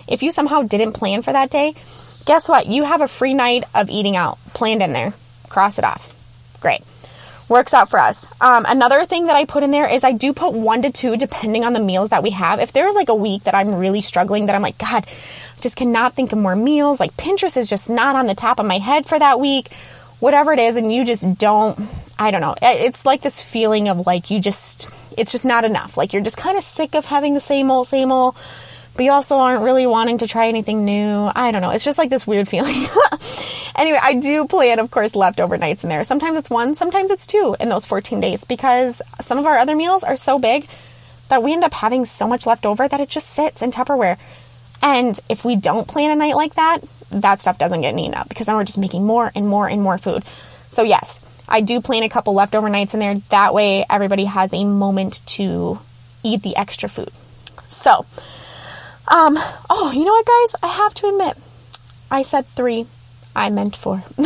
If 0.08 0.22
you 0.22 0.32
somehow 0.32 0.62
didn't 0.62 0.94
plan 0.94 1.24
for 1.24 1.34
that 1.34 1.50
day, 1.50 1.74
guess 2.26 2.48
what? 2.48 2.68
You 2.68 2.84
have 2.84 3.02
a 3.02 3.08
free 3.08 3.34
night 3.34 3.64
of 3.74 3.90
eating 3.90 4.16
out 4.16 4.38
planned 4.54 4.84
in 4.84 4.94
there. 4.94 5.14
Cross 5.50 5.80
it 5.80 5.84
off. 5.84 6.14
Great 6.62 6.84
works 7.50 7.74
out 7.74 7.90
for 7.90 8.00
us. 8.00 8.26
Um, 8.42 8.66
another 8.68 9.06
thing 9.06 9.28
that 9.28 9.36
I 9.36 9.46
put 9.46 9.64
in 9.64 9.72
there 9.72 9.88
is 9.88 10.04
I 10.04 10.12
do 10.12 10.34
put 10.34 10.54
one 10.54 10.82
to 10.82 10.92
two 10.92 11.18
depending 11.18 11.64
on 11.64 11.74
the 11.74 11.80
meals 11.80 12.10
that 12.10 12.24
we 12.24 12.32
have. 12.32 12.60
If 12.60 12.74
there's 12.74 12.96
like 12.96 13.10
a 13.10 13.16
week 13.16 13.44
that 13.44 13.56
I'm 13.56 13.76
really 13.76 14.02
struggling, 14.02 14.48
that 14.48 14.56
I'm 14.56 14.62
like, 14.62 14.78
God, 14.78 15.06
just 15.62 15.76
cannot 15.76 16.14
think 16.14 16.32
of 16.32 16.40
more 16.40 16.56
meals, 16.56 17.00
like 17.00 17.16
Pinterest 17.18 17.58
is 17.58 17.70
just 17.70 17.90
not 17.90 18.16
on 18.16 18.28
the 18.28 18.36
top 18.36 18.60
of 18.60 18.66
my 18.66 18.78
head 18.78 19.06
for 19.06 19.18
that 19.18 19.40
week, 19.40 19.72
whatever 20.20 20.54
it 20.54 20.60
is, 20.60 20.76
and 20.76 20.92
you 20.94 21.06
just 21.06 21.38
don't, 21.38 21.80
I 22.20 22.32
don't 22.32 22.42
know. 22.42 22.56
It's 22.62 23.06
like 23.06 23.22
this 23.22 23.42
feeling 23.42 23.90
of 23.90 24.06
like 24.06 24.30
you 24.30 24.40
just, 24.40 24.90
it's 25.18 25.32
just 25.32 25.46
not 25.46 25.66
enough. 25.66 25.98
Like 25.98 26.14
you're 26.14 26.24
just 26.24 26.38
kind 26.38 26.58
of 26.58 26.64
sick 26.64 26.96
of 26.96 27.06
having 27.06 27.34
the 27.34 27.40
same 27.40 27.72
old, 27.72 27.88
same 27.88 28.12
old. 28.12 28.36
But 28.98 29.04
you 29.04 29.12
also 29.12 29.38
aren't 29.38 29.62
really 29.62 29.86
wanting 29.86 30.18
to 30.18 30.28
try 30.28 30.48
anything 30.48 30.84
new. 30.84 31.30
I 31.34 31.52
don't 31.52 31.62
know. 31.62 31.70
It's 31.70 31.86
just 31.86 32.00
like 32.00 32.10
this 32.10 32.26
weird 32.26 32.50
feeling. 32.50 32.88
anyway, 33.76 34.00
I 34.02 34.16
do 34.16 34.48
plan, 34.48 34.80
of 34.80 34.90
course, 34.90 35.16
leftover 35.16 35.58
nights 35.58 35.84
in 35.84 35.90
there. 35.90 36.04
Sometimes 36.04 36.36
it's 36.36 36.50
one, 36.50 36.76
sometimes 36.76 37.12
it's 37.12 37.28
two 37.28 37.56
in 37.60 37.70
those 37.70 37.86
14 37.86 38.20
days 38.20 38.44
because 38.44 39.02
some 39.22 39.38
of 39.38 39.46
our 39.46 39.58
other 39.58 39.76
meals 39.76 40.04
are 40.04 40.18
so 40.18 40.40
big 40.40 40.68
that 41.30 41.44
we 41.44 41.54
end 41.54 41.64
up 41.64 41.74
having 41.74 42.06
so 42.06 42.28
much 42.28 42.46
left 42.46 42.66
over 42.66 42.88
that 42.88 43.00
it 43.00 43.10
just 43.10 43.30
sits 43.30 43.62
in 43.62 43.72
Tupperware. 43.72 44.18
And 44.82 45.20
if 45.30 45.46
we 45.46 45.56
don't 45.56 45.88
plan 45.88 46.12
a 46.12 46.16
night 46.16 46.36
like 46.36 46.56
that, 46.56 46.80
that 47.12 47.40
stuff 47.40 47.58
doesn't 47.58 47.82
get 47.82 47.98
eaten 47.98 48.16
up 48.16 48.30
because 48.30 48.48
then 48.48 48.56
we're 48.56 48.64
just 48.64 48.78
making 48.78 49.06
more 49.06 49.32
and 49.36 49.48
more 49.48 49.68
and 49.68 49.82
more 49.82 49.98
food. 49.98 50.24
So, 50.72 50.82
yes, 50.84 51.20
I 51.48 51.62
do 51.62 51.82
plan 51.82 52.04
a 52.04 52.10
couple 52.10 52.34
leftover 52.34 52.70
nights 52.70 52.94
in 52.94 53.00
there. 53.00 53.16
That 53.30 53.54
way, 53.54 53.86
everybody 53.90 54.26
has 54.26 54.54
a 54.54 54.66
moment 54.66 55.26
to 55.28 55.80
eat 56.24 56.42
the 56.42 56.56
extra 56.56 56.90
food. 56.90 57.10
So, 57.68 58.06
um, 59.08 59.38
oh, 59.70 59.92
you 59.94 60.04
know 60.06 60.12
what, 60.12 60.26
guys? 60.26 60.62
I 60.64 60.68
have 60.68 60.94
to 60.96 61.08
admit, 61.08 61.38
I 62.12 62.22
said 62.24 62.46
three. 62.46 62.86
I 63.36 63.52
meant 63.52 63.76
four. 63.76 63.94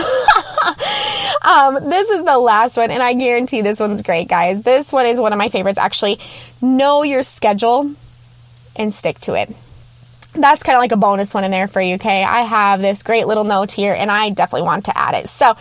um, 1.41 1.89
this 1.89 2.09
is 2.09 2.23
the 2.23 2.39
last 2.39 2.77
one, 2.77 2.91
and 2.91 3.03
I 3.03 3.13
guarantee 3.13 3.61
this 3.61 3.79
one's 3.79 4.03
great, 4.03 4.29
guys. 4.29 4.61
This 4.63 4.93
one 4.93 5.05
is 5.05 5.19
one 5.19 5.33
of 5.33 5.37
my 5.37 5.49
favorites, 5.49 5.77
actually. 5.77 6.19
Know 6.61 7.03
your 7.03 7.21
schedule 7.21 7.91
and 8.75 8.93
stick 8.93 9.19
to 9.21 9.33
it. 9.33 9.53
That's 10.33 10.63
kind 10.63 10.77
of 10.77 10.79
like 10.79 10.93
a 10.93 10.97
bonus 10.97 11.33
one 11.33 11.43
in 11.43 11.51
there 11.51 11.67
for 11.67 11.81
you, 11.81 11.95
okay? 11.95 12.23
I 12.23 12.41
have 12.41 12.79
this 12.79 13.03
great 13.03 13.27
little 13.27 13.43
note 13.43 13.73
here, 13.73 13.93
and 13.93 14.09
I 14.09 14.29
definitely 14.29 14.65
want 14.65 14.85
to 14.85 14.97
add 14.97 15.13
it. 15.15 15.27
So, 15.27 15.57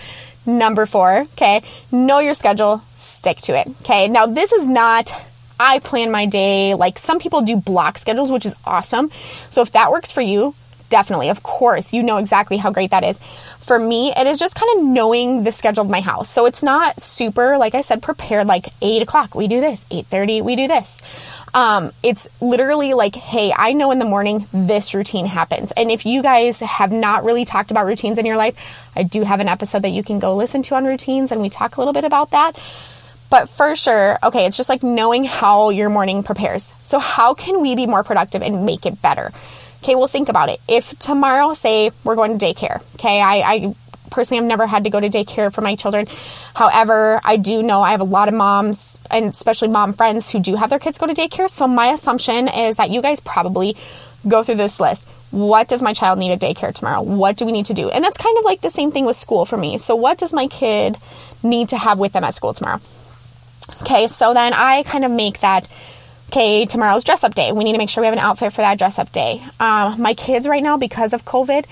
number 0.46 0.86
four, 0.86 1.22
okay? 1.32 1.62
Know 1.90 2.20
your 2.20 2.34
schedule, 2.34 2.82
stick 2.94 3.38
to 3.38 3.58
it, 3.58 3.66
okay? 3.80 4.06
Now, 4.06 4.26
this 4.26 4.52
is 4.52 4.64
not 4.66 5.12
I 5.60 5.78
plan 5.80 6.10
my 6.10 6.24
day. 6.24 6.74
Like 6.74 6.98
some 6.98 7.18
people 7.18 7.42
do 7.42 7.56
block 7.56 7.98
schedules, 7.98 8.32
which 8.32 8.46
is 8.46 8.56
awesome. 8.64 9.10
So 9.50 9.60
if 9.60 9.72
that 9.72 9.90
works 9.90 10.10
for 10.10 10.22
you, 10.22 10.54
definitely, 10.88 11.28
of 11.28 11.42
course, 11.42 11.92
you 11.92 12.02
know 12.02 12.16
exactly 12.16 12.56
how 12.56 12.70
great 12.72 12.90
that 12.90 13.04
is. 13.04 13.20
For 13.58 13.78
me, 13.78 14.12
it 14.16 14.26
is 14.26 14.38
just 14.38 14.56
kind 14.56 14.78
of 14.78 14.86
knowing 14.86 15.44
the 15.44 15.52
schedule 15.52 15.84
of 15.84 15.90
my 15.90 16.00
house. 16.00 16.30
So 16.30 16.46
it's 16.46 16.62
not 16.62 17.00
super, 17.00 17.58
like 17.58 17.74
I 17.74 17.82
said, 17.82 18.02
prepared. 18.02 18.46
Like 18.46 18.72
eight 18.80 19.02
o'clock, 19.02 19.34
we 19.34 19.46
do 19.48 19.60
this. 19.60 19.84
Eight 19.90 20.06
thirty, 20.06 20.40
we 20.40 20.56
do 20.56 20.66
this. 20.66 21.02
Um, 21.52 21.92
it's 22.02 22.28
literally 22.40 22.94
like, 22.94 23.14
hey, 23.14 23.52
I 23.54 23.72
know 23.72 23.90
in 23.90 23.98
the 23.98 24.04
morning 24.04 24.46
this 24.52 24.94
routine 24.94 25.26
happens. 25.26 25.72
And 25.72 25.90
if 25.90 26.06
you 26.06 26.22
guys 26.22 26.60
have 26.60 26.90
not 26.90 27.24
really 27.24 27.44
talked 27.44 27.70
about 27.70 27.86
routines 27.86 28.18
in 28.18 28.24
your 28.24 28.36
life, 28.36 28.56
I 28.96 29.02
do 29.02 29.24
have 29.24 29.40
an 29.40 29.48
episode 29.48 29.82
that 29.82 29.90
you 29.90 30.02
can 30.02 30.20
go 30.20 30.34
listen 30.34 30.62
to 30.62 30.74
on 30.76 30.84
routines, 30.84 31.32
and 31.32 31.40
we 31.40 31.50
talk 31.50 31.76
a 31.76 31.80
little 31.80 31.92
bit 31.92 32.04
about 32.04 32.30
that. 32.30 32.52
But 33.30 33.48
for 33.48 33.76
sure, 33.76 34.18
okay, 34.24 34.46
it's 34.46 34.56
just 34.56 34.68
like 34.68 34.82
knowing 34.82 35.24
how 35.24 35.70
your 35.70 35.88
morning 35.88 36.24
prepares. 36.24 36.74
So, 36.82 36.98
how 36.98 37.34
can 37.34 37.60
we 37.60 37.76
be 37.76 37.86
more 37.86 38.02
productive 38.02 38.42
and 38.42 38.66
make 38.66 38.86
it 38.86 39.00
better? 39.00 39.30
Okay, 39.82 39.94
well, 39.94 40.08
think 40.08 40.28
about 40.28 40.48
it. 40.50 40.60
If 40.68 40.98
tomorrow, 40.98 41.54
say, 41.54 41.92
we're 42.02 42.16
going 42.16 42.36
to 42.36 42.44
daycare, 42.44 42.82
okay, 42.96 43.20
I, 43.20 43.36
I 43.40 43.74
personally 44.10 44.42
have 44.42 44.48
never 44.48 44.66
had 44.66 44.84
to 44.84 44.90
go 44.90 44.98
to 44.98 45.08
daycare 45.08 45.54
for 45.54 45.60
my 45.60 45.76
children. 45.76 46.06
However, 46.54 47.20
I 47.24 47.36
do 47.36 47.62
know 47.62 47.80
I 47.80 47.92
have 47.92 48.00
a 48.00 48.04
lot 48.04 48.28
of 48.28 48.34
moms 48.34 48.98
and 49.10 49.26
especially 49.26 49.68
mom 49.68 49.92
friends 49.92 50.30
who 50.30 50.40
do 50.40 50.56
have 50.56 50.68
their 50.68 50.80
kids 50.80 50.98
go 50.98 51.06
to 51.06 51.14
daycare. 51.14 51.48
So, 51.48 51.68
my 51.68 51.88
assumption 51.92 52.48
is 52.48 52.76
that 52.76 52.90
you 52.90 53.00
guys 53.00 53.20
probably 53.20 53.76
go 54.26 54.42
through 54.42 54.56
this 54.56 54.80
list. 54.80 55.08
What 55.30 55.68
does 55.68 55.80
my 55.80 55.92
child 55.92 56.18
need 56.18 56.32
at 56.32 56.40
daycare 56.40 56.74
tomorrow? 56.74 57.02
What 57.02 57.36
do 57.36 57.46
we 57.46 57.52
need 57.52 57.66
to 57.66 57.74
do? 57.74 57.90
And 57.90 58.02
that's 58.02 58.18
kind 58.18 58.36
of 58.38 58.44
like 58.44 58.60
the 58.60 58.70
same 58.70 58.90
thing 58.90 59.06
with 59.06 59.14
school 59.14 59.44
for 59.44 59.56
me. 59.56 59.78
So, 59.78 59.94
what 59.94 60.18
does 60.18 60.32
my 60.32 60.48
kid 60.48 60.96
need 61.44 61.68
to 61.68 61.78
have 61.78 62.00
with 62.00 62.12
them 62.12 62.24
at 62.24 62.34
school 62.34 62.52
tomorrow? 62.52 62.80
Okay, 63.82 64.06
so 64.06 64.34
then 64.34 64.52
I 64.52 64.82
kind 64.82 65.04
of 65.04 65.10
make 65.10 65.40
that. 65.40 65.68
Okay, 66.28 66.64
tomorrow's 66.64 67.02
dress 67.02 67.24
up 67.24 67.34
day. 67.34 67.50
We 67.50 67.64
need 67.64 67.72
to 67.72 67.78
make 67.78 67.90
sure 67.90 68.02
we 68.02 68.06
have 68.06 68.14
an 68.14 68.20
outfit 68.20 68.52
for 68.52 68.60
that 68.60 68.78
dress 68.78 69.00
up 69.00 69.10
day. 69.10 69.42
Uh, 69.58 69.96
my 69.98 70.14
kids 70.14 70.46
right 70.46 70.62
now, 70.62 70.76
because 70.76 71.12
of 71.12 71.24
COVID, 71.24 71.64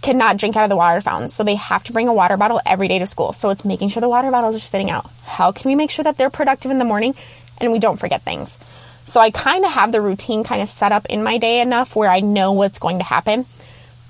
cannot 0.00 0.38
drink 0.38 0.56
out 0.56 0.64
of 0.64 0.70
the 0.70 0.76
water 0.76 1.00
fountain, 1.00 1.28
so 1.28 1.44
they 1.44 1.56
have 1.56 1.84
to 1.84 1.92
bring 1.92 2.08
a 2.08 2.14
water 2.14 2.36
bottle 2.36 2.60
every 2.64 2.88
day 2.88 2.98
to 2.98 3.06
school. 3.06 3.32
So 3.32 3.50
it's 3.50 3.64
making 3.64 3.90
sure 3.90 4.00
the 4.00 4.08
water 4.08 4.30
bottles 4.30 4.56
are 4.56 4.60
sitting 4.60 4.90
out. 4.90 5.10
How 5.24 5.52
can 5.52 5.68
we 5.68 5.74
make 5.74 5.90
sure 5.90 6.04
that 6.04 6.16
they're 6.16 6.30
productive 6.30 6.70
in 6.70 6.78
the 6.78 6.84
morning 6.84 7.14
and 7.58 7.72
we 7.72 7.78
don't 7.78 7.98
forget 7.98 8.22
things? 8.22 8.56
So 9.04 9.20
I 9.20 9.30
kind 9.30 9.64
of 9.64 9.72
have 9.72 9.90
the 9.90 10.00
routine 10.00 10.44
kind 10.44 10.62
of 10.62 10.68
set 10.68 10.92
up 10.92 11.06
in 11.06 11.22
my 11.22 11.38
day 11.38 11.60
enough 11.60 11.96
where 11.96 12.10
I 12.10 12.20
know 12.20 12.52
what's 12.52 12.78
going 12.78 12.98
to 12.98 13.04
happen 13.04 13.46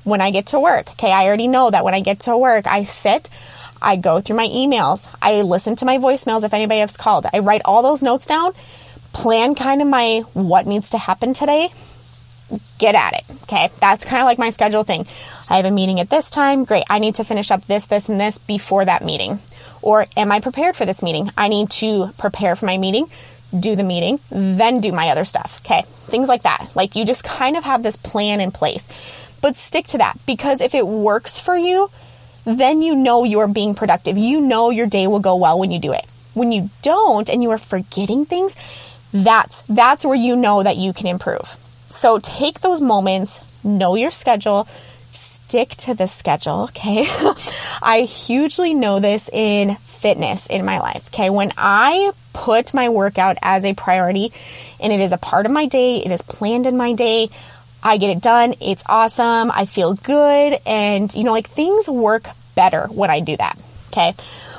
when 0.04 0.21
I 0.21 0.30
get 0.30 0.49
to 0.49 0.61
work. 0.61 0.90
Okay, 0.92 1.12
I 1.12 1.26
already 1.26 1.49
know 1.49 1.71
that 1.71 1.85
when 1.85 1.95
I 1.95 2.00
get 2.00 2.21
to 2.21 2.37
work, 2.37 2.66
I 2.66 2.83
sit, 2.83 3.30
I 3.80 3.97
go 3.97 4.20
through 4.20 4.37
my 4.37 4.46
emails. 4.48 5.09
I 5.20 5.42
listen 5.42 5.76
to 5.76 5.85
my 5.85 5.98
voicemails 5.98 6.44
if 6.44 6.55
anybody 6.55 6.81
has 6.81 6.96
called. 6.96 7.26
I 7.33 7.40
write 7.40 7.62
all 7.64 7.83
those 7.83 8.02
notes 8.02 8.26
down, 8.26 8.52
plan 9.12 9.55
kind 9.55 9.83
of 9.83 9.88
my 9.88 10.20
what 10.33 10.66
needs 10.66 10.90
to 10.90 10.98
happen 10.98 11.35
today, 11.35 11.70
get 12.79 12.94
at 12.94 13.14
it. 13.14 13.24
Okay. 13.44 13.68
That's 13.81 14.05
kind 14.05 14.22
of 14.22 14.26
like 14.26 14.38
my 14.38 14.50
schedule 14.50 14.85
thing. 14.85 15.07
I 15.50 15.57
have 15.57 15.64
a 15.64 15.70
meeting 15.70 16.00
at 16.00 16.11
this 16.11 16.31
time. 16.31 16.64
Great. 16.64 16.85
I 16.88 16.98
need 16.98 17.16
to 17.16 17.24
finish 17.24 17.50
up 17.50 17.64
this, 17.66 17.87
this, 17.87 18.09
and 18.09 18.20
this 18.20 18.38
before 18.38 18.85
that 18.85 19.05
meeting. 19.05 19.38
Or 19.83 20.07
am 20.16 20.33
I 20.33 20.40
prepared 20.40 20.76
for 20.76 20.85
this 20.85 21.02
meeting? 21.02 21.31
I 21.37 21.48
need 21.48 21.70
to 21.70 22.11
prepare 22.18 22.57
for 22.57 22.66
my 22.66 22.79
meeting, 22.79 23.07
do 23.59 23.76
the 23.76 23.85
meeting, 23.85 24.18
then 24.31 24.81
do 24.81 24.92
my 24.92 25.11
other 25.11 25.24
stuff. 25.24 25.61
Okay. 25.64 25.83
Things 25.83 26.29
like 26.29 26.42
that. 26.42 26.68
Like 26.74 26.96
you 26.96 27.05
just 27.05 27.24
kind 27.24 27.57
of 27.57 27.64
have 27.64 27.83
this 27.83 27.96
plan 27.96 28.40
in 28.40 28.50
place. 28.50 28.88
But 29.40 29.57
stick 29.57 29.87
to 29.88 29.98
that 29.98 30.18
because 30.26 30.61
if 30.61 30.74
it 30.74 30.87
works 30.87 31.38
for 31.38 31.57
you, 31.57 31.90
then 32.48 32.80
you 32.80 32.96
know 32.96 33.24
you're 33.24 33.46
being 33.46 33.74
productive. 33.74 34.16
You 34.16 34.40
know 34.40 34.70
your 34.70 34.87
day 34.87 35.06
will 35.06 35.20
go 35.20 35.37
well 35.37 35.58
when 35.58 35.70
you 35.70 35.78
do 35.78 35.92
it. 35.92 36.04
When 36.32 36.50
you 36.50 36.70
don't 36.82 37.28
and 37.28 37.42
you 37.42 37.50
are 37.50 37.58
forgetting 37.58 38.24
things, 38.24 38.56
that's 39.12 39.62
that's 39.62 40.04
where 40.04 40.16
you 40.16 40.34
know 40.34 40.62
that 40.62 40.76
you 40.76 40.92
can 40.92 41.06
improve. 41.08 41.56
So 41.88 42.18
take 42.18 42.61
those 42.61 42.80
moments, 42.80 43.40
know 43.64 43.96
your 43.96 44.11
schedule, 44.11 44.66
stick 45.11 45.70
to 45.70 45.94
the 45.94 46.06
schedule, 46.06 46.64
okay? 46.64 47.06
I 47.82 48.02
hugely 48.08 48.74
know 48.74 49.00
this 49.00 49.28
in 49.30 49.76
fitness 49.76 50.46
in 50.46 50.64
my 50.64 50.78
life, 50.80 51.08
okay? 51.08 51.30
When 51.30 51.52
I 51.56 52.12
put 52.32 52.72
my 52.72 52.88
workout 52.88 53.37
as 53.42 53.64
a 53.64 53.74
priority 53.74 54.32
and 54.80 54.92
it 54.92 55.00
is 55.00 55.12
a 55.12 55.18
part 55.18 55.44
of 55.44 55.52
my 55.52 55.66
day, 55.66 55.96
it 55.96 56.11
is 56.11 56.22
planned 56.22 56.66
in 56.66 56.76
my 56.76 56.92
day, 56.92 57.30
I 57.82 57.96
get 57.96 58.11
it 58.11 58.20
done. 58.20 58.54
It's 58.61 58.82
awesome. 58.87 59.50
I 59.52 59.64
feel 59.64 59.94
good. 59.94 60.58
And, 60.66 61.12
you 61.14 61.24
know, 61.24 61.32
like 61.32 61.48
things 61.48 61.88
work 61.88 62.28
better 62.59 62.88
when 62.88 63.09
I 63.09 63.21
do 63.21 63.37
that. 63.37 63.57
Okay. 63.88 64.14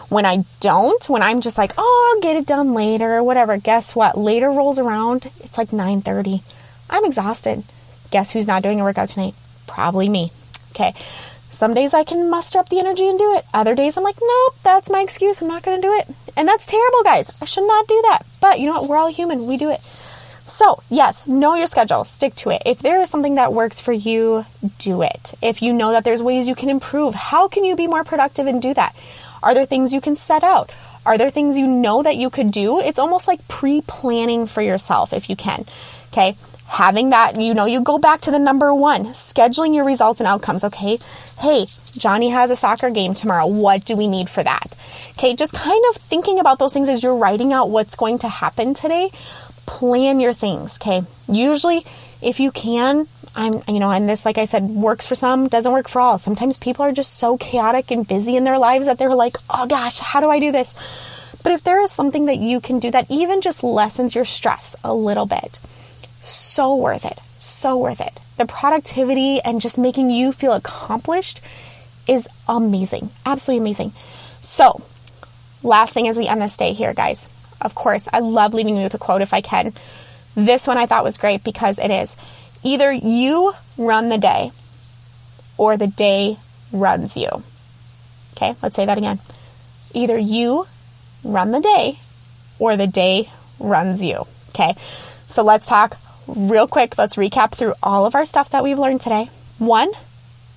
When 0.08 0.26
I 0.26 0.46
don't, 0.62 1.10
when 1.10 1.22
I'm 1.22 1.42
just 1.42 1.58
like, 1.58 1.74
oh, 1.78 2.14
I'll 2.16 2.22
get 2.22 2.38
it 2.38 2.48
done 2.48 2.74
later 2.74 3.18
or 3.18 3.24
whatever, 3.24 3.58
guess 3.58 3.94
what? 3.94 4.18
Later 4.18 4.50
rolls 4.50 4.80
around. 4.80 5.26
It's 5.42 5.58
like 5.58 5.72
9:30. 5.72 6.42
I'm 6.90 7.04
exhausted. 7.04 7.64
Guess 8.10 8.32
who's 8.32 8.48
not 8.48 8.64
doing 8.64 8.80
a 8.80 8.86
workout 8.86 9.10
tonight? 9.10 9.36
Probably 9.68 10.08
me. 10.08 10.32
Okay. 10.72 10.94
Some 11.52 11.74
days 11.74 11.94
I 11.94 12.06
can 12.06 12.30
muster 12.30 12.58
up 12.58 12.70
the 12.70 12.80
energy 12.80 13.06
and 13.10 13.20
do 13.20 13.36
it. 13.36 13.44
Other 13.54 13.76
days 13.76 13.98
I'm 13.98 14.04
like, 14.04 14.16
nope, 14.22 14.56
that's 14.64 14.90
my 14.90 15.02
excuse. 15.02 15.42
I'm 15.42 15.50
not 15.50 15.64
going 15.64 15.82
to 15.82 15.88
do 15.88 15.94
it. 15.94 16.08
And 16.38 16.48
that's 16.48 16.66
terrible, 16.66 17.04
guys. 17.04 17.38
I 17.42 17.46
should 17.46 17.68
not 17.68 17.86
do 17.88 18.02
that. 18.08 18.26
But 18.40 18.60
you 18.60 18.68
know 18.68 18.80
what? 18.80 18.90
We're 18.90 18.98
all 18.98 19.12
human. 19.12 19.46
We 19.46 19.58
do 19.58 19.70
it. 19.72 19.82
So, 20.50 20.82
yes, 20.90 21.28
know 21.28 21.54
your 21.54 21.68
schedule, 21.68 22.04
stick 22.06 22.36
to 22.36 22.50
it. 22.50 22.64
If 22.66 22.80
there 22.80 23.00
is 23.00 23.10
something 23.10 23.36
that 23.36 23.54
works 23.54 23.80
for 23.80 23.94
you, 23.94 24.46
do 24.80 25.04
it. 25.04 25.36
If 25.42 25.62
you 25.62 25.74
know 25.74 25.92
that 25.92 26.04
there's 26.04 26.24
ways 26.24 26.48
you 26.48 26.56
can 26.56 26.70
improve, 26.70 27.14
how 27.14 27.48
can 27.48 27.64
you 27.64 27.76
be 27.76 27.88
more 27.88 28.04
productive 28.04 28.48
and 28.48 28.62
do 28.62 28.74
that? 28.74 28.96
Are 29.44 29.54
there 29.54 29.66
things 29.66 29.94
you 29.94 30.02
can 30.02 30.16
set 30.16 30.44
out? 30.44 30.72
Are 31.06 31.18
there 31.18 31.30
things 31.30 31.58
you 31.58 31.68
know 31.68 32.04
that 32.04 32.18
you 32.18 32.30
could 32.30 32.52
do? 32.52 32.80
It's 32.80 33.00
almost 33.00 33.28
like 33.28 33.48
pre 33.48 33.82
planning 33.82 34.48
for 34.48 34.62
yourself 34.62 35.14
if 35.14 35.30
you 35.30 35.36
can. 35.36 35.66
Okay. 36.12 36.36
Having 36.68 37.10
that, 37.12 37.40
you 37.40 37.56
know, 37.56 37.66
you 37.66 37.82
go 37.82 37.98
back 37.98 38.22
to 38.22 38.32
the 38.32 38.38
number 38.38 38.72
one, 38.72 39.06
scheduling 39.06 39.74
your 39.74 39.86
results 39.86 40.20
and 40.20 40.28
outcomes. 40.28 40.64
Okay. 40.64 41.00
Hey, 41.40 41.66
Johnny 41.94 42.30
has 42.30 42.52
a 42.52 42.56
soccer 42.56 42.92
game 42.92 43.16
tomorrow. 43.16 43.48
What 43.48 43.86
do 43.86 43.96
we 43.96 44.08
need 44.08 44.30
for 44.30 44.44
that? 44.44 44.76
Okay. 45.12 45.36
Just 45.36 45.54
kind 45.54 45.84
of 45.90 45.96
thinking 45.96 46.40
about 46.40 46.60
those 46.60 46.74
things 46.74 46.90
as 46.90 47.02
you're 47.02 47.18
writing 47.18 47.54
out 47.54 47.70
what's 47.70 47.96
going 47.96 48.20
to 48.20 48.30
happen 48.30 48.74
today 48.74 49.10
plan 49.70 50.20
your 50.20 50.34
things, 50.34 50.78
okay? 50.82 51.04
Usually, 51.28 51.86
if 52.24 52.40
you 52.40 52.52
can, 52.52 53.08
I'm, 53.36 53.54
you 53.68 53.80
know, 53.80 53.92
and 53.92 54.10
this, 54.10 54.26
like 54.26 54.40
I 54.40 54.46
said, 54.46 54.64
works 54.64 55.06
for 55.06 55.14
some, 55.14 55.48
doesn't 55.48 55.72
work 55.72 55.88
for 55.88 56.02
all. 56.02 56.18
Sometimes 56.18 56.58
people 56.58 56.84
are 56.86 56.92
just 56.92 57.18
so 57.18 57.38
chaotic 57.38 57.92
and 57.92 58.08
busy 58.08 58.36
in 58.36 58.46
their 58.46 58.58
lives 58.58 58.88
that 58.88 58.98
they're 58.98 59.14
like, 59.14 59.36
oh 59.48 59.68
gosh, 59.68 60.00
how 60.00 60.22
do 60.22 60.30
I 60.30 60.40
do 60.40 60.52
this? 60.52 60.74
But 61.44 61.52
if 61.52 61.64
there 61.64 61.82
is 61.82 61.92
something 61.92 62.26
that 62.26 62.40
you 62.40 62.60
can 62.60 62.80
do 62.80 62.90
that 62.90 63.12
even 63.12 63.42
just 63.42 63.64
lessens 63.64 64.16
your 64.16 64.26
stress 64.26 64.76
a 64.84 64.94
little 64.94 65.28
bit, 65.28 65.60
so 66.24 66.76
worth 66.76 67.06
it. 67.06 67.20
So 67.38 67.78
worth 67.78 68.02
it. 68.02 68.20
The 68.38 68.48
productivity 68.48 69.40
and 69.40 69.62
just 69.62 69.78
making 69.78 70.10
you 70.10 70.32
feel 70.32 70.54
accomplished 70.54 71.42
is 72.08 72.28
amazing. 72.48 73.12
Absolutely 73.24 73.62
amazing. 73.62 73.92
So, 74.42 74.82
last 75.62 75.94
thing 75.94 76.08
as 76.08 76.18
we 76.18 76.28
end 76.28 76.42
this 76.42 76.58
day 76.58 76.74
here, 76.74 76.96
guys 76.96 77.28
of 77.62 77.76
course, 77.76 78.08
I 78.12 78.20
love 78.20 78.54
leaving 78.54 78.78
you 78.78 78.84
with 78.84 78.94
a 78.94 79.00
quote 79.00 79.22
if 79.22 79.34
I 79.34 79.42
can. 79.42 79.74
This 80.36 80.68
one 80.68 80.78
I 80.78 80.86
thought 80.86 81.04
was 81.04 81.18
great 81.18 81.44
because 81.44 81.80
it 81.80 81.92
is 81.92 82.16
either 82.64 82.92
you 82.92 83.54
run 83.78 84.10
the 84.10 84.18
day 84.18 84.52
or 85.58 85.78
the 85.78 85.88
day 85.88 86.38
runs 86.72 87.18
you. 87.18 87.30
Okay, 88.36 88.56
let's 88.62 88.76
say 88.76 88.86
that 88.86 88.98
again. 88.98 89.20
Either 89.94 90.18
you 90.18 90.66
run 91.24 91.52
the 91.52 91.60
day 91.60 92.00
or 92.58 92.78
the 92.78 92.88
day 92.88 93.30
runs 93.60 94.04
you. 94.04 94.26
Okay, 94.50 94.76
so 95.28 95.44
let's 95.44 95.68
talk 95.68 95.98
real 96.28 96.68
quick, 96.68 96.98
let's 96.98 97.16
recap 97.16 97.52
through 97.52 97.74
all 97.82 98.06
of 98.06 98.16
our 98.16 98.26
stuff 98.26 98.50
that 98.52 98.64
we've 98.64 98.80
learned 98.80 99.02
today. 99.02 99.30
One, 99.58 99.90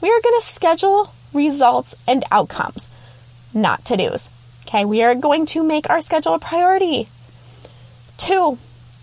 we 0.01 0.09
are 0.11 0.21
going 0.23 0.41
to 0.41 0.47
schedule 0.47 1.13
results 1.33 1.95
and 2.07 2.25
outcomes, 2.31 2.89
not 3.55 3.85
to 3.87 3.97
dos. 3.97 4.29
Okay, 4.73 4.87
we 4.87 5.03
are 5.03 5.15
going 5.15 5.45
to 5.45 5.63
make 5.63 5.91
our 5.91 6.01
schedule 6.01 6.33
a 6.33 6.39
priority. 6.39 7.07
Two, 8.17 8.57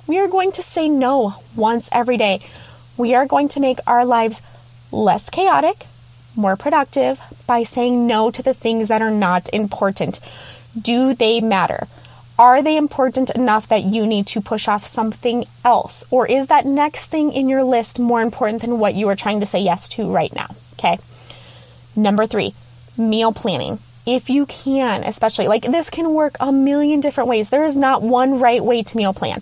we 0.08 0.18
are 0.18 0.28
going 0.28 0.52
to 0.54 0.64
say 0.64 0.90
no 0.90 1.36
once 1.56 1.90
every 1.92 2.18
day. 2.18 2.40
We 2.98 3.14
are 3.14 3.28
going 3.28 3.50
to 3.50 3.60
make 3.60 3.78
our 3.86 4.04
lives 4.04 4.42
less 4.92 5.30
chaotic, 5.30 5.86
more 6.36 6.56
productive 6.56 7.22
by 7.46 7.62
saying 7.62 8.08
no 8.08 8.32
to 8.32 8.42
the 8.42 8.56
things 8.56 8.88
that 8.88 9.04
are 9.04 9.12
not 9.12 9.48
important. 9.54 10.20
Do 10.76 11.14
they 11.14 11.40
matter? 11.40 11.86
Are 12.40 12.64
they 12.64 12.76
important 12.76 13.30
enough 13.30 13.68
that 13.68 13.84
you 13.84 14.08
need 14.08 14.26
to 14.28 14.42
push 14.42 14.68
off 14.68 14.88
something 14.88 15.46
else? 15.64 16.04
Or 16.10 16.26
is 16.26 16.48
that 16.48 16.66
next 16.66 17.12
thing 17.12 17.32
in 17.32 17.48
your 17.48 17.64
list 17.64 18.00
more 18.00 18.24
important 18.24 18.62
than 18.62 18.80
what 18.80 18.96
you 18.96 19.08
are 19.10 19.16
trying 19.16 19.40
to 19.42 19.46
say 19.46 19.60
yes 19.60 19.88
to 19.90 20.12
right 20.12 20.34
now? 20.34 20.48
Okay. 20.74 20.98
Number 21.96 22.26
three, 22.26 22.56
meal 22.98 23.32
planning. 23.32 23.78
If 24.06 24.30
you 24.30 24.46
can, 24.46 25.04
especially 25.04 25.48
like 25.48 25.64
this 25.64 25.90
can 25.90 26.14
work 26.14 26.36
a 26.40 26.52
million 26.52 27.00
different 27.00 27.30
ways. 27.30 27.50
There 27.50 27.66
is 27.66 27.78
not 27.78 28.02
one 28.02 28.40
right 28.40 28.64
way 28.64 28.84
to 28.84 28.98
meal 28.98 29.14
plan. 29.14 29.42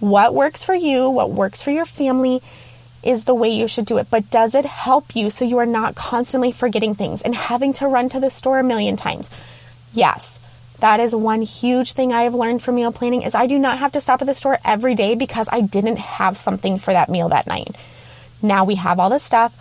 What 0.00 0.34
works 0.34 0.64
for 0.64 0.74
you, 0.74 1.10
what 1.10 1.30
works 1.30 1.62
for 1.62 1.70
your 1.70 1.84
family 1.84 2.42
is 3.02 3.24
the 3.24 3.34
way 3.34 3.50
you 3.50 3.68
should 3.68 3.86
do 3.86 3.98
it. 3.98 4.08
But 4.10 4.30
does 4.30 4.54
it 4.54 4.64
help 4.64 5.14
you 5.14 5.30
so 5.30 5.44
you 5.44 5.58
are 5.58 5.66
not 5.66 5.94
constantly 5.94 6.52
forgetting 6.52 6.94
things 6.94 7.22
and 7.22 7.34
having 7.34 7.72
to 7.74 7.86
run 7.86 8.08
to 8.10 8.20
the 8.20 8.30
store 8.30 8.58
a 8.58 8.64
million 8.64 8.96
times? 8.96 9.30
Yes. 9.92 10.38
That 10.80 11.00
is 11.00 11.14
one 11.14 11.42
huge 11.42 11.92
thing 11.92 12.12
I 12.12 12.22
have 12.22 12.34
learned 12.34 12.62
from 12.62 12.76
meal 12.76 12.92
planning 12.92 13.22
is 13.22 13.34
I 13.34 13.46
do 13.46 13.58
not 13.58 13.78
have 13.78 13.92
to 13.92 14.00
stop 14.00 14.22
at 14.22 14.26
the 14.26 14.34
store 14.34 14.58
every 14.64 14.94
day 14.94 15.14
because 15.14 15.48
I 15.52 15.60
didn't 15.60 15.98
have 15.98 16.38
something 16.38 16.78
for 16.78 16.92
that 16.92 17.10
meal 17.10 17.28
that 17.28 17.46
night. 17.46 17.76
Now 18.40 18.64
we 18.64 18.76
have 18.76 18.98
all 18.98 19.10
the 19.10 19.18
stuff 19.18 19.54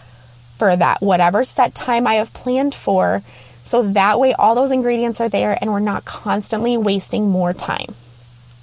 for 0.58 0.76
that 0.76 1.02
whatever 1.02 1.44
set 1.44 1.76
time 1.76 2.08
I 2.08 2.16
have 2.16 2.34
planned 2.34 2.74
for. 2.74 3.22
So 3.70 3.84
that 3.84 4.20
way 4.20 4.34
all 4.34 4.56
those 4.56 4.72
ingredients 4.72 5.22
are 5.22 5.30
there 5.30 5.56
and 5.62 5.72
we're 5.72 5.80
not 5.80 6.04
constantly 6.04 6.76
wasting 6.76 7.30
more 7.30 7.54
time. 7.54 7.94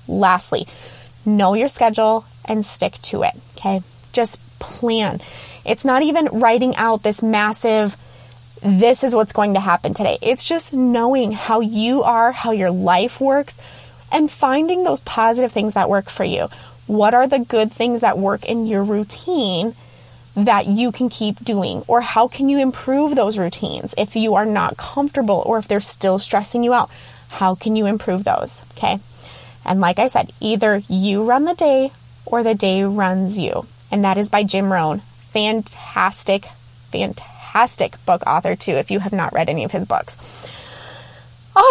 Lastly, 0.09 0.67
know 1.25 1.55
your 1.55 1.69
schedule 1.69 2.25
and 2.45 2.67
stick 2.67 2.95
to 3.03 3.23
it. 3.23 3.35
Okay. 3.57 3.83
Just 4.13 4.41
plan. 4.59 5.21
It's 5.65 5.85
not 5.85 6.03
even 6.03 6.41
writing 6.41 6.75
out 6.75 7.05
this 7.05 7.23
massive 7.23 7.97
this 8.63 9.05
is 9.05 9.15
what's 9.15 9.33
going 9.33 9.55
to 9.55 9.61
happen 9.61 9.95
today. 9.95 10.19
It's 10.23 10.49
just 10.49 10.75
knowing 10.75 11.31
how 11.31 11.61
you 11.61 12.03
are, 12.03 12.33
how 12.33 12.51
your 12.51 12.73
life 12.73 13.21
works, 13.21 13.57
and 14.11 14.29
finding 14.29 14.83
those 14.83 14.99
positive 15.01 15.53
things 15.53 15.75
that 15.75 15.89
work 15.89 16.11
for 16.11 16.25
you. 16.25 16.49
What 16.89 17.15
are 17.15 17.29
the 17.29 17.39
good 17.39 17.71
things 17.71 18.01
that 18.01 18.19
work 18.19 18.45
in 18.45 18.67
your 18.67 18.83
routine 18.83 19.77
that 20.37 20.67
you 20.67 20.93
can 20.93 21.09
keep 21.09 21.43
doing? 21.43 21.83
Or 21.89 22.01
how 22.01 22.29
can 22.29 22.49
you 22.49 22.59
improve 22.59 23.15
those 23.15 23.39
routines 23.39 23.95
if 23.99 24.15
you 24.15 24.35
are 24.35 24.47
not 24.47 24.77
comfortable 24.77 25.43
or 25.45 25.59
if 25.59 25.67
they're 25.67 25.81
still 25.81 26.19
stressing 26.19 26.63
you 26.63 26.73
out? 26.73 26.91
How 27.31 27.55
can 27.55 27.75
you 27.75 27.87
improve 27.87 28.25
those? 28.25 28.63
Okay. 28.73 29.01
And 29.65 29.81
like 29.81 29.99
I 29.99 30.07
said, 30.07 30.33
either 30.41 30.83
you 30.89 31.25
run 31.25 31.45
the 31.45 31.55
day 31.55 31.91
or 32.25 32.43
the 32.43 32.55
day 32.55 32.85
runs 32.85 33.39
you. 33.39 33.67
And 33.91 34.05
that 34.05 34.19
is 34.19 34.31
by 34.31 34.43
Jim 34.45 34.73
Rohn. 34.73 35.01
Fantastic, 35.31 36.47
fantastic 36.93 38.05
book 38.05 38.23
author, 38.27 38.57
too, 38.57 38.73
if 38.73 38.91
you 38.91 39.01
have 39.01 39.13
not 39.13 39.33
read 39.33 39.49
any 39.49 39.65
of 39.65 39.73
his 39.73 39.87
books. 39.87 40.17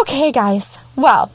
Okay, 0.01 0.31
guys. 0.31 0.77
Well, 0.95 1.31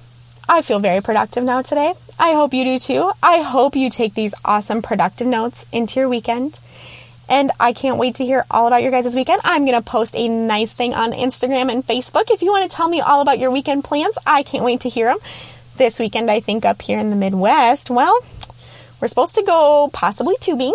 I 0.48 0.62
feel 0.62 0.80
very 0.80 1.00
productive 1.00 1.44
now 1.44 1.62
today. 1.62 1.94
I 2.18 2.32
hope 2.32 2.52
you 2.52 2.64
do 2.64 2.78
too. 2.78 3.12
I 3.22 3.42
hope 3.42 3.76
you 3.76 3.88
take 3.88 4.14
these 4.14 4.34
awesome 4.44 4.82
productive 4.82 5.28
notes 5.28 5.66
into 5.72 6.00
your 6.00 6.08
weekend. 6.08 6.58
And 7.30 7.52
I 7.60 7.72
can't 7.72 7.96
wait 7.96 8.16
to 8.16 8.24
hear 8.24 8.44
all 8.50 8.66
about 8.66 8.82
your 8.82 8.90
guys' 8.90 9.14
weekend. 9.14 9.40
I'm 9.44 9.64
going 9.64 9.80
to 9.80 9.88
post 9.88 10.16
a 10.16 10.26
nice 10.26 10.72
thing 10.72 10.94
on 10.94 11.12
Instagram 11.12 11.70
and 11.70 11.86
Facebook. 11.86 12.24
If 12.28 12.42
you 12.42 12.50
want 12.50 12.68
to 12.68 12.76
tell 12.76 12.88
me 12.88 13.00
all 13.00 13.20
about 13.20 13.38
your 13.38 13.52
weekend 13.52 13.84
plans, 13.84 14.18
I 14.26 14.42
can't 14.42 14.64
wait 14.64 14.80
to 14.80 14.88
hear 14.88 15.06
them. 15.06 15.18
This 15.76 16.00
weekend, 16.00 16.28
I 16.28 16.40
think 16.40 16.64
up 16.64 16.82
here 16.82 16.98
in 16.98 17.08
the 17.08 17.16
Midwest, 17.16 17.88
well, 17.88 18.18
we're 19.00 19.06
supposed 19.06 19.36
to 19.36 19.44
go 19.44 19.88
possibly 19.92 20.34
tubing. 20.40 20.74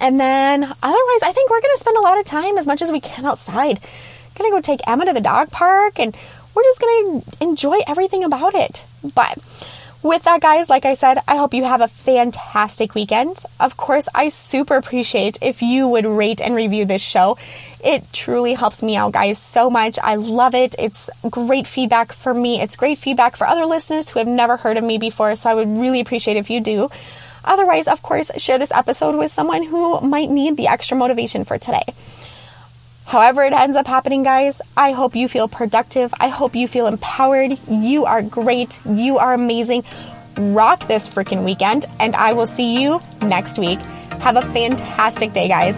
And 0.00 0.18
then 0.18 0.64
otherwise, 0.64 1.22
I 1.22 1.32
think 1.32 1.48
we're 1.48 1.60
going 1.60 1.74
to 1.74 1.80
spend 1.80 1.96
a 1.96 2.02
lot 2.02 2.18
of 2.18 2.26
time 2.26 2.58
as 2.58 2.66
much 2.66 2.82
as 2.82 2.90
we 2.90 3.00
can 3.00 3.24
outside. 3.24 3.80
Going 4.34 4.50
to 4.50 4.56
go 4.56 4.60
take 4.60 4.80
Emma 4.86 5.06
to 5.06 5.14
the 5.14 5.20
dog 5.20 5.50
park 5.50 5.98
and 5.98 6.14
we're 6.54 6.64
just 6.64 6.80
going 6.80 7.22
to 7.22 7.36
enjoy 7.40 7.78
everything 7.86 8.24
about 8.24 8.54
it. 8.54 8.84
But 9.14 9.38
with 10.06 10.22
that, 10.24 10.40
guys, 10.40 10.68
like 10.68 10.84
I 10.84 10.94
said, 10.94 11.18
I 11.26 11.36
hope 11.36 11.54
you 11.54 11.64
have 11.64 11.80
a 11.80 11.88
fantastic 11.88 12.94
weekend. 12.94 13.36
Of 13.60 13.76
course, 13.76 14.08
I 14.14 14.28
super 14.28 14.76
appreciate 14.76 15.38
if 15.42 15.62
you 15.62 15.88
would 15.88 16.06
rate 16.06 16.40
and 16.40 16.54
review 16.54 16.84
this 16.84 17.02
show. 17.02 17.38
It 17.84 18.12
truly 18.12 18.54
helps 18.54 18.82
me 18.82 18.96
out, 18.96 19.12
guys, 19.12 19.38
so 19.38 19.70
much. 19.70 19.98
I 20.02 20.16
love 20.16 20.54
it. 20.54 20.74
It's 20.78 21.10
great 21.28 21.66
feedback 21.66 22.12
for 22.12 22.32
me. 22.32 22.60
It's 22.60 22.76
great 22.76 22.98
feedback 22.98 23.36
for 23.36 23.46
other 23.46 23.66
listeners 23.66 24.08
who 24.08 24.18
have 24.18 24.28
never 24.28 24.56
heard 24.56 24.76
of 24.76 24.84
me 24.84 24.98
before. 24.98 25.36
So 25.36 25.50
I 25.50 25.54
would 25.54 25.68
really 25.68 26.00
appreciate 26.00 26.36
if 26.36 26.50
you 26.50 26.60
do. 26.60 26.90
Otherwise, 27.44 27.86
of 27.86 28.02
course, 28.02 28.30
share 28.38 28.58
this 28.58 28.72
episode 28.72 29.16
with 29.16 29.30
someone 29.30 29.62
who 29.62 30.00
might 30.00 30.30
need 30.30 30.56
the 30.56 30.66
extra 30.66 30.96
motivation 30.96 31.44
for 31.44 31.58
today. 31.58 31.84
However, 33.06 33.44
it 33.44 33.52
ends 33.52 33.76
up 33.76 33.86
happening, 33.86 34.24
guys, 34.24 34.60
I 34.76 34.90
hope 34.90 35.14
you 35.14 35.28
feel 35.28 35.46
productive. 35.46 36.12
I 36.18 36.28
hope 36.28 36.56
you 36.56 36.66
feel 36.66 36.88
empowered. 36.88 37.56
You 37.68 38.04
are 38.04 38.20
great. 38.20 38.80
You 38.84 39.18
are 39.18 39.32
amazing. 39.32 39.84
Rock 40.36 40.88
this 40.88 41.08
freaking 41.08 41.44
weekend, 41.44 41.86
and 42.00 42.16
I 42.16 42.32
will 42.32 42.46
see 42.46 42.82
you 42.82 43.00
next 43.22 43.58
week. 43.58 43.78
Have 44.20 44.36
a 44.36 44.42
fantastic 44.42 45.32
day, 45.32 45.46
guys. 45.46 45.76